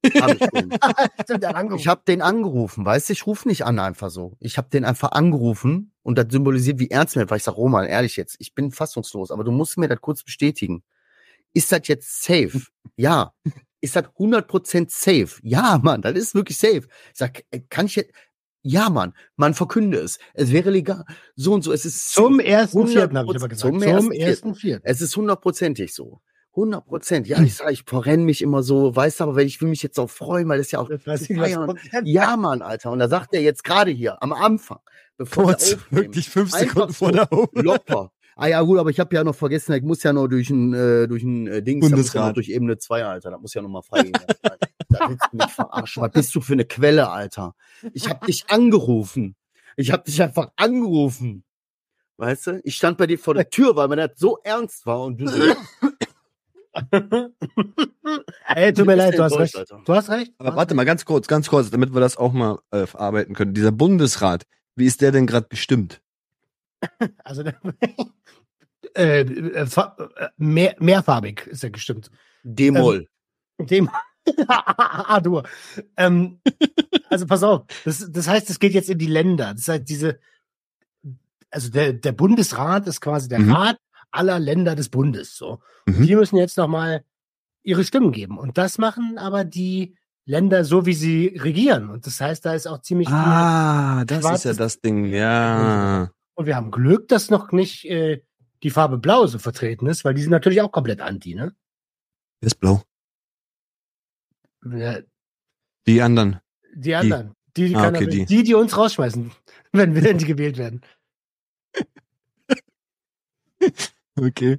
[0.04, 0.42] Hab ich
[1.46, 1.78] angerufen.
[1.78, 4.36] Ich habe den angerufen, weißt du, ich rufe nicht an einfach so.
[4.40, 7.86] Ich habe den einfach angerufen und das symbolisiert, wie ernst mir, weil ich sag, Roman,
[7.86, 10.82] ehrlich jetzt, ich bin fassungslos, aber du musst mir das kurz bestätigen.
[11.52, 12.62] Ist das jetzt safe?
[12.96, 13.32] Ja.
[13.80, 15.40] Ist das 100% safe?
[15.42, 16.82] Ja, Mann, das ist wirklich safe.
[17.12, 18.12] Ich sag, äh, kann ich jetzt,
[18.62, 20.18] ja, Mann, man verkünde es.
[20.34, 21.04] Es wäre legal.
[21.34, 23.60] So und so, es ist Zum ersten Vierten, 100% habe ich aber gesagt.
[23.60, 24.82] zum Zum, ersten Vierten.
[24.86, 26.20] es ist hundertprozentig so.
[26.52, 27.26] 100 Prozent.
[27.28, 29.82] Ja, ich sag, ich verrenne mich immer so, weißt du, aber wenn ich will mich
[29.82, 30.90] jetzt auch freuen, weil das ja auch.
[32.04, 32.90] Ja, Mann, Alter.
[32.90, 34.80] Und da sagt er jetzt gerade hier am Anfang,
[35.16, 37.64] bevor aufnehmen, wirklich fünf Sekunden vor der Aufnahme.
[37.64, 38.12] locker.
[38.36, 40.72] Ah ja, gut, aber ich habe ja noch vergessen, ich muss ja noch durch ein,
[40.72, 42.36] äh, durch ein äh, noch Bundesrat.
[42.36, 43.30] durch Ebene 2, Alter.
[43.30, 44.14] Da muss ja noch mal freigehen.
[44.88, 46.02] da willst du mich verarschen.
[46.02, 47.54] Was bist du für eine Quelle, Alter?
[47.92, 49.36] Ich habe dich angerufen.
[49.76, 51.44] Ich habe dich einfach angerufen.
[52.16, 52.60] Weißt du?
[52.64, 55.28] Ich stand bei dir vor der Tür, weil mir das so ernst war und du
[55.28, 55.38] so,
[58.54, 59.56] Ey, tut mir leid, du hast recht.
[59.56, 59.82] Alter.
[59.84, 60.32] Du hast recht.
[60.38, 63.54] Aber warte mal, ganz kurz, ganz kurz, damit wir das auch mal äh, verarbeiten können.
[63.54, 66.00] Dieser Bundesrat, wie ist der denn gerade bestimmt?
[67.24, 67.42] Also,
[68.96, 69.66] äh, äh, äh,
[70.38, 72.10] mehr, mehrfarbig ist er gestimmt.
[72.42, 73.06] D-Moll.
[73.58, 73.90] Dem
[74.48, 75.44] A-Dur.
[75.96, 76.40] Ähm,
[77.10, 79.52] also pass auf, das, das heißt, es geht jetzt in die Länder.
[79.54, 80.18] Das heißt, diese,
[81.50, 83.52] also der, der Bundesrat ist quasi der Mhm.
[83.52, 83.78] Rat
[84.10, 85.36] aller Länder des Bundes.
[85.36, 85.60] So.
[85.86, 86.06] Mhm.
[86.06, 87.04] die müssen jetzt nochmal
[87.62, 88.38] ihre Stimmen geben.
[88.38, 91.90] Und das machen aber die Länder so, wie sie regieren.
[91.90, 93.08] Und das heißt, da ist auch ziemlich.
[93.08, 96.10] Ah, das ist ja das Ding, ja.
[96.34, 98.22] Und wir haben Glück, dass noch nicht äh,
[98.62, 101.54] die Farbe Blau so vertreten ist, weil die sind natürlich auch komplett anti, ne?
[102.40, 102.82] Der ist blau.
[104.64, 104.98] Ja,
[105.86, 106.40] Die anderen.
[106.74, 107.34] Die anderen.
[107.56, 108.26] Die, die, Ah, okay, die.
[108.26, 109.32] die, die uns rausschmeißen,
[109.72, 110.82] wenn wir die gewählt werden.
[114.18, 114.58] Okay.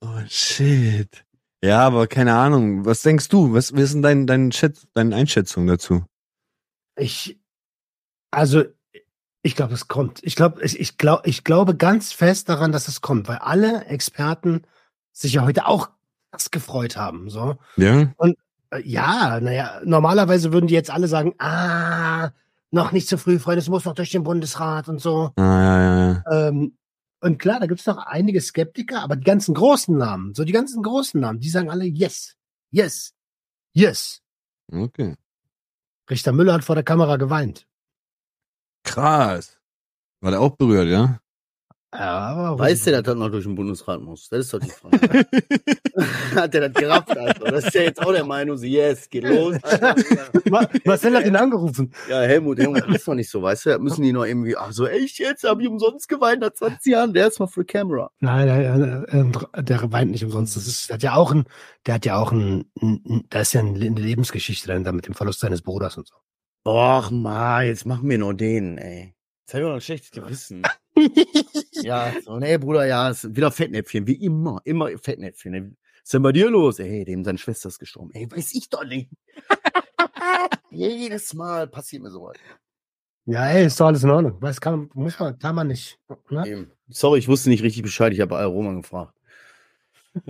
[0.00, 1.24] Oh, shit.
[1.62, 2.84] Ja, aber keine Ahnung.
[2.84, 3.52] Was denkst du?
[3.52, 6.04] Was, was ist denn dein, dein Schätz, deine Einschätzung dazu?
[6.96, 7.38] Ich,
[8.30, 8.64] also,
[9.42, 10.22] ich glaube, es kommt.
[10.22, 13.86] Ich glaube, ich, ich glaube, ich glaube ganz fest daran, dass es kommt, weil alle
[13.86, 14.62] Experten
[15.12, 15.90] sich ja heute auch
[16.30, 17.30] das gefreut haben.
[17.30, 18.12] So, Ja?
[18.20, 22.30] Äh, ja, naja, normalerweise würden die jetzt alle sagen, ah,
[22.70, 25.32] noch nicht zu früh, Freunde, es muss noch durch den Bundesrat und so.
[25.36, 26.48] Ah, ja, ja, ja.
[26.48, 26.76] Ähm,
[27.20, 30.82] und klar, da gibt's noch einige Skeptiker, aber die ganzen großen Namen, so die ganzen
[30.82, 32.36] großen Namen, die sagen alle yes,
[32.70, 33.14] yes,
[33.72, 34.22] yes.
[34.70, 35.16] Okay.
[36.10, 37.66] Richter Müller hat vor der Kamera geweint.
[38.84, 39.58] Krass.
[40.20, 41.20] War der auch berührt, ja?
[41.94, 44.28] Ja, aber Weißt du, dass das noch durch den Bundesrat muss?
[44.28, 45.26] Das ist doch die Frage.
[46.34, 47.50] Hat der das gerafft, Alter?
[47.50, 49.56] Das ist ja jetzt auch der Meinung, so, yes, geht los.
[49.62, 49.94] Alter.
[50.50, 51.90] Ma- Marcel hat ihn angerufen.
[52.10, 53.78] Ja, Helmut, Helmut, das ist doch nicht so, weißt du?
[53.78, 55.44] Müssen die noch irgendwie, ach so, echt jetzt?
[55.44, 57.14] Hab ich umsonst geweint nach 20 Jahren?
[57.14, 58.10] Der ist mal für Camera.
[58.20, 59.04] Nein, nein,
[59.54, 60.56] äh, äh, der weint nicht umsonst.
[60.56, 61.44] Das ist, der hat ja auch ein,
[61.86, 65.40] der hat ja auch ein, ein, da ist ja eine Lebensgeschichte dahinter mit dem Verlust
[65.40, 66.14] seines Bruders und so.
[66.70, 69.14] Och, ma, jetzt machen wir nur den, ey.
[69.46, 70.62] Jetzt hab ich doch ein schlechtes Gewissen.
[71.82, 75.54] ja, so, nee, Bruder, ja, ist wieder Fettnäpfchen, wie immer, immer Fettnäpfchen.
[75.54, 75.62] ey.
[75.62, 75.70] Was
[76.04, 76.78] ist denn bei dir los?
[76.78, 78.10] Ey, dem seine Schwester ist gestorben.
[78.14, 79.10] Ey, weiß ich doch nicht.
[80.70, 82.36] Jedes Mal passiert mir sowas.
[83.26, 84.40] Ja, ey, ist doch alles in Ordnung.
[84.40, 85.98] Weiß, kann, muss man, kann man nicht.
[86.30, 86.70] Ne?
[86.88, 88.12] Sorry, ich wusste nicht richtig Bescheid.
[88.14, 89.14] Ich habe Roman gefragt.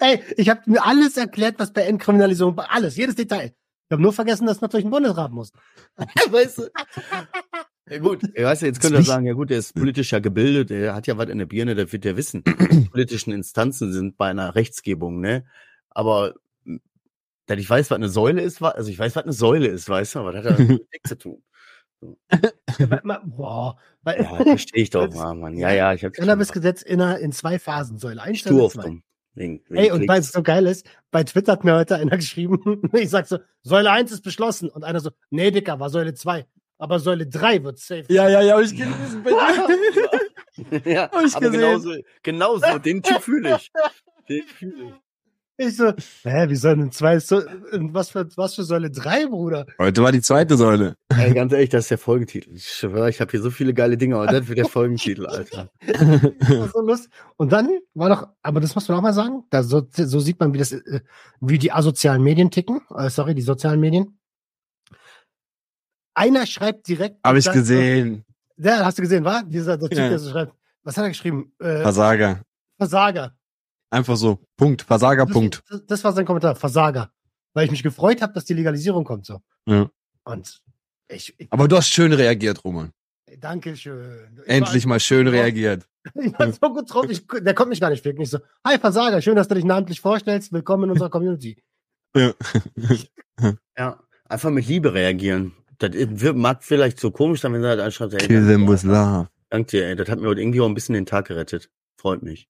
[0.00, 3.54] Ey, ich habe mir alles erklärt, was bei Entkriminalisierung, alles, jedes Detail.
[3.92, 5.52] Ich habe nur vergessen, dass man durch den Bundesrat muss.
[6.30, 6.68] weißt du?
[7.88, 10.70] Ja gut, weißt du, jetzt könnt ihr sagen, ja gut, der ist politisch ja gebildet,
[10.70, 12.44] der hat ja was in der Birne, der wird ja wissen.
[12.70, 15.44] Die politischen Instanzen sind bei einer Rechtsgebung, ne?
[15.90, 16.34] Aber
[17.46, 20.14] dass ich weiß, was eine Säule ist, also ich weiß, was eine Säule ist, weißt
[20.14, 21.42] du, aber das hat ja mit nichts zu tun.
[23.02, 23.78] Ma- Boah.
[24.02, 25.56] Weil, Ja, verstehe ich doch Das- mal, Mann.
[25.56, 28.72] Ja, ja, ich habe Cannabisgesetz in, einer, in zwei Phasen, Säule 1, Stur Säule auf
[28.74, 28.82] 2.
[28.82, 29.02] dumm.
[29.34, 32.16] Wegen, wegen Ey, und weil es so geil ist, bei Twitter hat mir heute einer
[32.16, 34.68] geschrieben, ich sag so, Säule 1 ist beschlossen.
[34.68, 36.46] Und einer so, nee, Dicker, war Säule 2.
[36.82, 38.02] Aber Säule 3 wird safe.
[38.08, 39.24] Ja, ja, ja, hab ich gelesen.
[40.84, 41.52] ja, Hab ich aber gesehen.
[41.52, 43.70] genauso, genauso, den Typ fühle ich.
[44.28, 44.92] Den fühle ich.
[45.68, 45.92] Ich so,
[46.24, 49.64] hä, wie soll denn 2, so, was für, was für Säule 3, Bruder?
[49.78, 50.96] Heute war die zweite Säule.
[51.16, 52.50] Ey, ganz ehrlich, das ist der Folgentitel.
[52.52, 55.70] Ich schwöre, ich habe hier so viele geile Dinge, aber das wird der Folgentitel, Alter.
[56.74, 57.12] So lustig.
[57.36, 60.40] Und dann war noch, aber das muss man auch mal sagen, da so, so sieht
[60.40, 61.00] man, wie das, äh,
[61.40, 62.80] wie die asozialen Medien ticken.
[62.96, 64.18] Äh, sorry, die sozialen Medien.
[66.14, 67.18] Einer schreibt direkt.
[67.24, 68.24] Hab ich sagt- gesehen.
[68.56, 69.42] Ja, hast du gesehen, war?
[69.44, 70.08] Dieser der Typ, Ja.
[70.08, 70.54] der so schreibt.
[70.82, 71.52] Was hat er geschrieben?
[71.58, 72.42] Äh, Versager.
[72.78, 73.36] Versager.
[73.90, 74.38] Einfach so.
[74.56, 74.82] Punkt.
[74.82, 75.62] Versager, Punkt.
[75.68, 76.54] Das, das war sein Kommentar.
[76.56, 77.10] Versager.
[77.54, 79.40] Weil ich mich gefreut habe, dass die Legalisierung kommt so.
[79.66, 79.90] Ja.
[80.24, 80.62] Und
[81.08, 82.90] ich, ich Aber du hast schön reagiert, Roman.
[83.38, 84.38] danke schön.
[84.44, 85.86] Ich Endlich war, mal schön reagiert.
[86.14, 87.06] Ich war so gut drauf.
[87.08, 88.22] Ich, der kommt mich gar nicht ficken.
[88.22, 90.52] Ich so, hi Versager, schön, dass du dich namentlich vorstellst.
[90.52, 91.62] Willkommen in unserer Community.
[92.16, 92.32] Ja,
[94.28, 95.52] einfach mit Liebe reagieren.
[95.78, 98.68] Das wird, mag vielleicht so komisch sein, wenn er halt anschreibt, ey, Kill danke, them
[98.68, 99.28] with love.
[99.50, 101.70] danke dir, ey, das hat mir heute irgendwie auch ein bisschen den Tag gerettet.
[101.96, 102.48] Freut mich.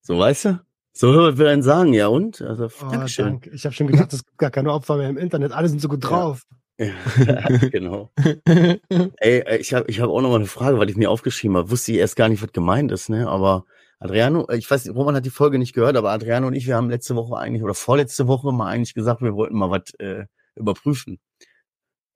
[0.00, 0.60] So, weißt du?
[0.94, 2.42] So was will einen sagen, ja und?
[2.42, 3.24] Also, Oh, Dankeschön.
[3.26, 3.50] danke.
[3.50, 5.52] Ich habe schon gedacht, es gibt gar keine Opfer mehr im Internet.
[5.52, 6.42] Alle sind so gut drauf.
[6.78, 6.92] Ja,
[7.70, 8.10] genau.
[8.44, 11.56] Ey, äh, ich habe ich hab auch noch mal eine Frage, weil ich mir aufgeschrieben
[11.56, 11.70] habe.
[11.70, 13.28] Wusste ich erst gar nicht, was gemeint ist, ne?
[13.28, 13.64] Aber
[14.00, 16.76] Adriano, äh, ich weiß, Roman hat die Folge nicht gehört, aber Adriano und ich, wir
[16.76, 20.24] haben letzte Woche eigentlich oder vorletzte Woche mal eigentlich gesagt, wir wollten mal was äh,
[20.56, 21.18] überprüfen.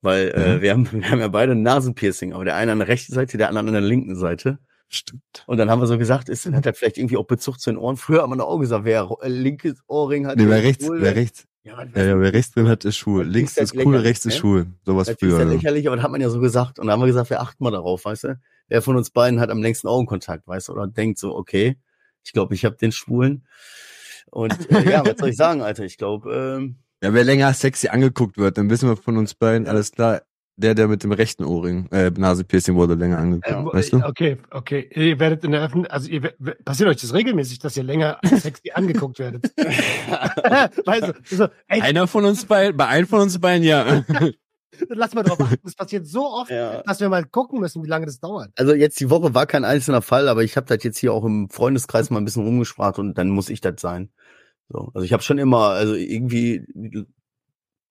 [0.07, 2.87] Weil äh, wir, haben, wir haben ja beide ein Nasenpiercing, aber der eine an der
[2.87, 4.57] rechten Seite, der andere an der linken Seite.
[4.87, 5.43] Stimmt.
[5.47, 7.77] Und dann haben wir so gesagt, ist, hat das vielleicht irgendwie auch Bezug zu den
[7.77, 7.97] Ohren.
[7.97, 10.37] Früher haben wir auch gesagt, wer äh, linkes Ohrring hat.
[10.37, 13.25] Nee, wer rechts, wer rechts, Ja, ja, ja, wer rechts drin hat, ist schwul.
[13.25, 14.39] Links ist cool, rechts ist ne?
[14.39, 14.67] schwul.
[14.85, 15.39] Sowas Das ist früher.
[15.39, 15.43] ja.
[15.43, 16.79] lächerlich, aber das hat man ja so gesagt.
[16.79, 18.39] Und dann haben wir gesagt, wir achten mal darauf, weißt du?
[18.69, 20.71] Wer von uns beiden hat am längsten Augenkontakt, weißt du?
[20.71, 21.75] Oder denkt so, okay,
[22.23, 23.45] ich glaube, ich habe den Schwulen.
[24.31, 25.83] Und äh, ja, was soll ich sagen, Alter?
[25.83, 29.67] Ich glaube, ähm, Ja, wer länger sexy angeguckt wird, dann wissen wir von uns beiden,
[29.67, 30.21] alles klar,
[30.55, 33.65] der, der mit dem rechten Ohrring, äh, Nasepiercing wurde länger angeguckt, Ja.
[33.65, 33.97] weißt du?
[33.97, 34.89] Okay, okay.
[34.95, 36.21] Ihr werdet in der Öffentlichkeit, also ihr,
[36.65, 39.51] passiert euch das regelmäßig, dass ihr länger sexy angeguckt werdet.
[39.57, 44.03] weißt du, so, ey, Einer von uns beiden, bei einem von uns beiden, ja.
[44.89, 45.59] lass mal drauf achten.
[45.63, 46.81] Das passiert so oft, ja.
[46.83, 48.49] dass wir mal gucken müssen, wie lange das dauert.
[48.57, 51.23] Also jetzt die Woche war kein einzelner Fall, aber ich habe das jetzt hier auch
[51.23, 54.09] im Freundeskreis mal ein bisschen rumgesprach und dann muss ich das sein.
[54.69, 56.65] So, also ich habe schon immer, also irgendwie,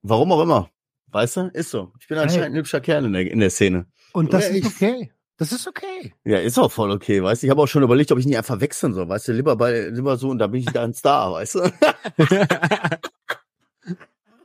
[0.03, 0.71] warum auch immer,
[1.09, 1.93] weißt du, ist so.
[2.01, 3.87] Ich bin anscheinend ein hübscher Kerl in der, in der Szene.
[4.13, 5.13] Und das Ja, ist ich- okay.
[5.39, 6.15] Das ist okay.
[6.25, 7.47] Ja, ist auch voll okay, weißt du.
[7.47, 9.89] Ich habe auch schon überlegt, ob ich nicht einfach wechseln soll, weißt du, lieber bei,
[9.89, 11.73] lieber so und da bin ich da ein Star, weißt du.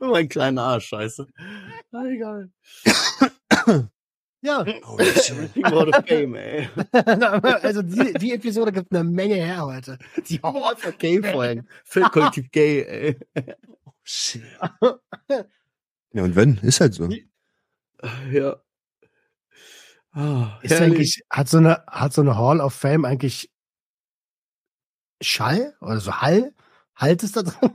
[0.00, 1.26] mein kleiner Arsch, scheiße.
[1.92, 2.50] Na, egal.
[4.42, 4.62] Ja.
[4.62, 6.68] Everything about the fame, ey.
[7.62, 9.98] also die, die Episode gibt eine Menge her heute.
[10.26, 11.68] Die Horror Gay folgen.
[11.84, 13.54] Filmkollektiv gay, ey.
[14.02, 14.42] Shit.
[16.14, 16.58] Ja, und wenn?
[16.58, 17.08] Ist halt so.
[18.30, 18.56] Ja.
[20.10, 23.50] Ah, Ist eigentlich, hat so eine, hat so eine Hall of Fame eigentlich
[25.22, 26.52] Schall oder so Hall?
[26.96, 27.70] Halt es da drin?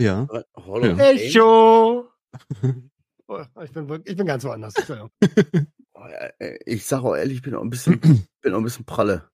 [0.00, 0.26] Ja.
[0.56, 0.98] Hall of.
[0.98, 1.00] Fame?
[1.00, 2.08] Echo!
[3.26, 4.74] Oh, Ich bin, ich bin ganz woanders.
[5.96, 6.06] Oh,
[6.66, 8.00] Ich sag auch ehrlich, ich bin auch ein bisschen,
[8.42, 9.30] bin auch ein bisschen pralle.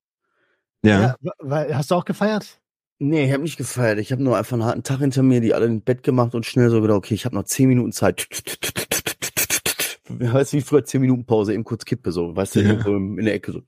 [0.84, 1.16] Ja.
[1.22, 2.61] Ja, weil, hast du auch gefeiert?
[2.99, 3.99] Nee, ich habe nicht gefeiert.
[3.99, 6.45] Ich habe nur einfach einen harten Tag hinter mir, die alle ins Bett gemacht und
[6.45, 8.26] schnell so gedacht, okay, ich habe noch zehn Minuten Zeit.
[10.09, 12.72] Weißt du, wie früher zehn Minuten Pause, eben kurz Kippe so, weißt du, Ja.
[12.86, 13.62] im- in der Ecke so.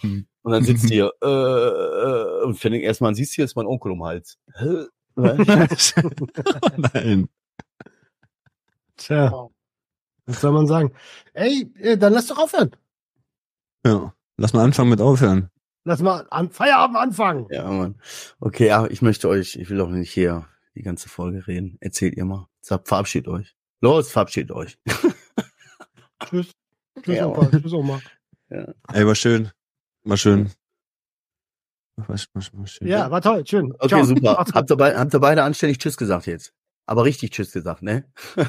[0.00, 0.26] Hm.
[0.42, 3.92] Und dann sitzt hier, äh, äh, und fängt erstmal siehst du, hier ist mein Onkel
[3.92, 4.38] um den Hals.
[5.14, 7.28] Nein.
[9.00, 9.48] Tja,
[10.26, 10.92] was soll man sagen?
[11.32, 12.76] Ey, äh, dann lass doch aufhören.
[13.84, 14.14] Ja.
[14.36, 15.50] Lass mal anfangen mit aufhören.
[15.84, 17.46] Lass mal an Feierabend anfangen.
[17.50, 17.98] ja, Mann.
[18.38, 21.78] Okay, ja, ich möchte euch, ich will auch nicht hier die ganze Folge reden.
[21.80, 22.46] Erzählt ihr mal.
[22.60, 23.54] Sagt, verabschiedet euch.
[23.80, 24.78] Los, verabschiedet euch.
[26.24, 26.52] Tschüss.
[27.02, 27.46] Tschüss, Ja, Opa.
[27.50, 28.00] Tschüss, Oma.
[28.48, 29.50] Ey, war schön.
[30.04, 30.50] War schön.
[31.96, 32.18] War, war,
[32.52, 32.88] war schön.
[32.88, 33.46] Ja, war toll.
[33.46, 33.72] Schön.
[33.78, 34.04] Okay, Ciao.
[34.04, 34.36] super.
[34.54, 36.52] Habt ihr, habt ihr beide anständig Tschüss gesagt jetzt?
[36.90, 38.04] Aber richtig Tschüss gesagt, ne?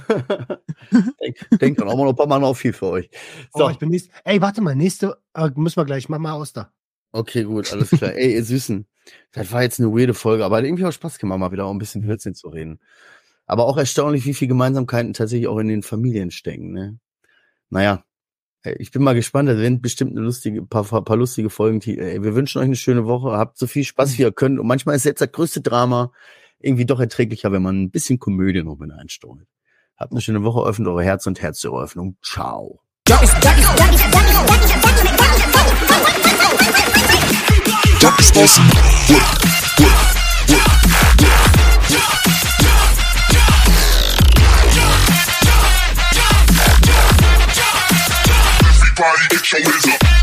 [1.61, 3.11] Denkt dran, mal noch ein paar Mal auf viel für euch.
[3.53, 6.09] So, Oh, ich bin nächst, ey, warte mal, nächste äh, müssen wir gleich.
[6.09, 6.73] Mach mal aus da.
[7.11, 8.13] okay, gut, alles klar.
[8.15, 8.87] Ey, ihr Süßen,
[9.31, 11.71] das war jetzt eine weirde Folge, aber hat irgendwie auch Spaß gemacht, mal wieder auch
[11.71, 12.79] ein bisschen Blödsinn zu reden.
[13.45, 16.97] Aber auch erstaunlich, wie viel Gemeinsamkeiten tatsächlich auch in den Familien stecken, ne?
[17.69, 18.03] Naja,
[18.63, 21.79] ich bin mal gespannt, da werden bestimmt eine lustige, paar, paar, lustige Folgen.
[21.79, 24.59] Ey, wir wünschen euch eine schöne Woche, habt so viel Spaß, wie ihr könnt.
[24.59, 26.11] Und manchmal ist jetzt das größte Drama,
[26.63, 29.47] irgendwie doch erträglicher, wenn man ein bisschen Komödie noch mit einstreut.
[29.97, 31.39] Habt eine schöne Woche, öffnet eure Herz- und.
[32.23, 32.79] Ciao.
[33.07, 33.31] Work, work,
[34.13, 34.61] work, work.
[49.01, 50.20] Everybody get your hands up.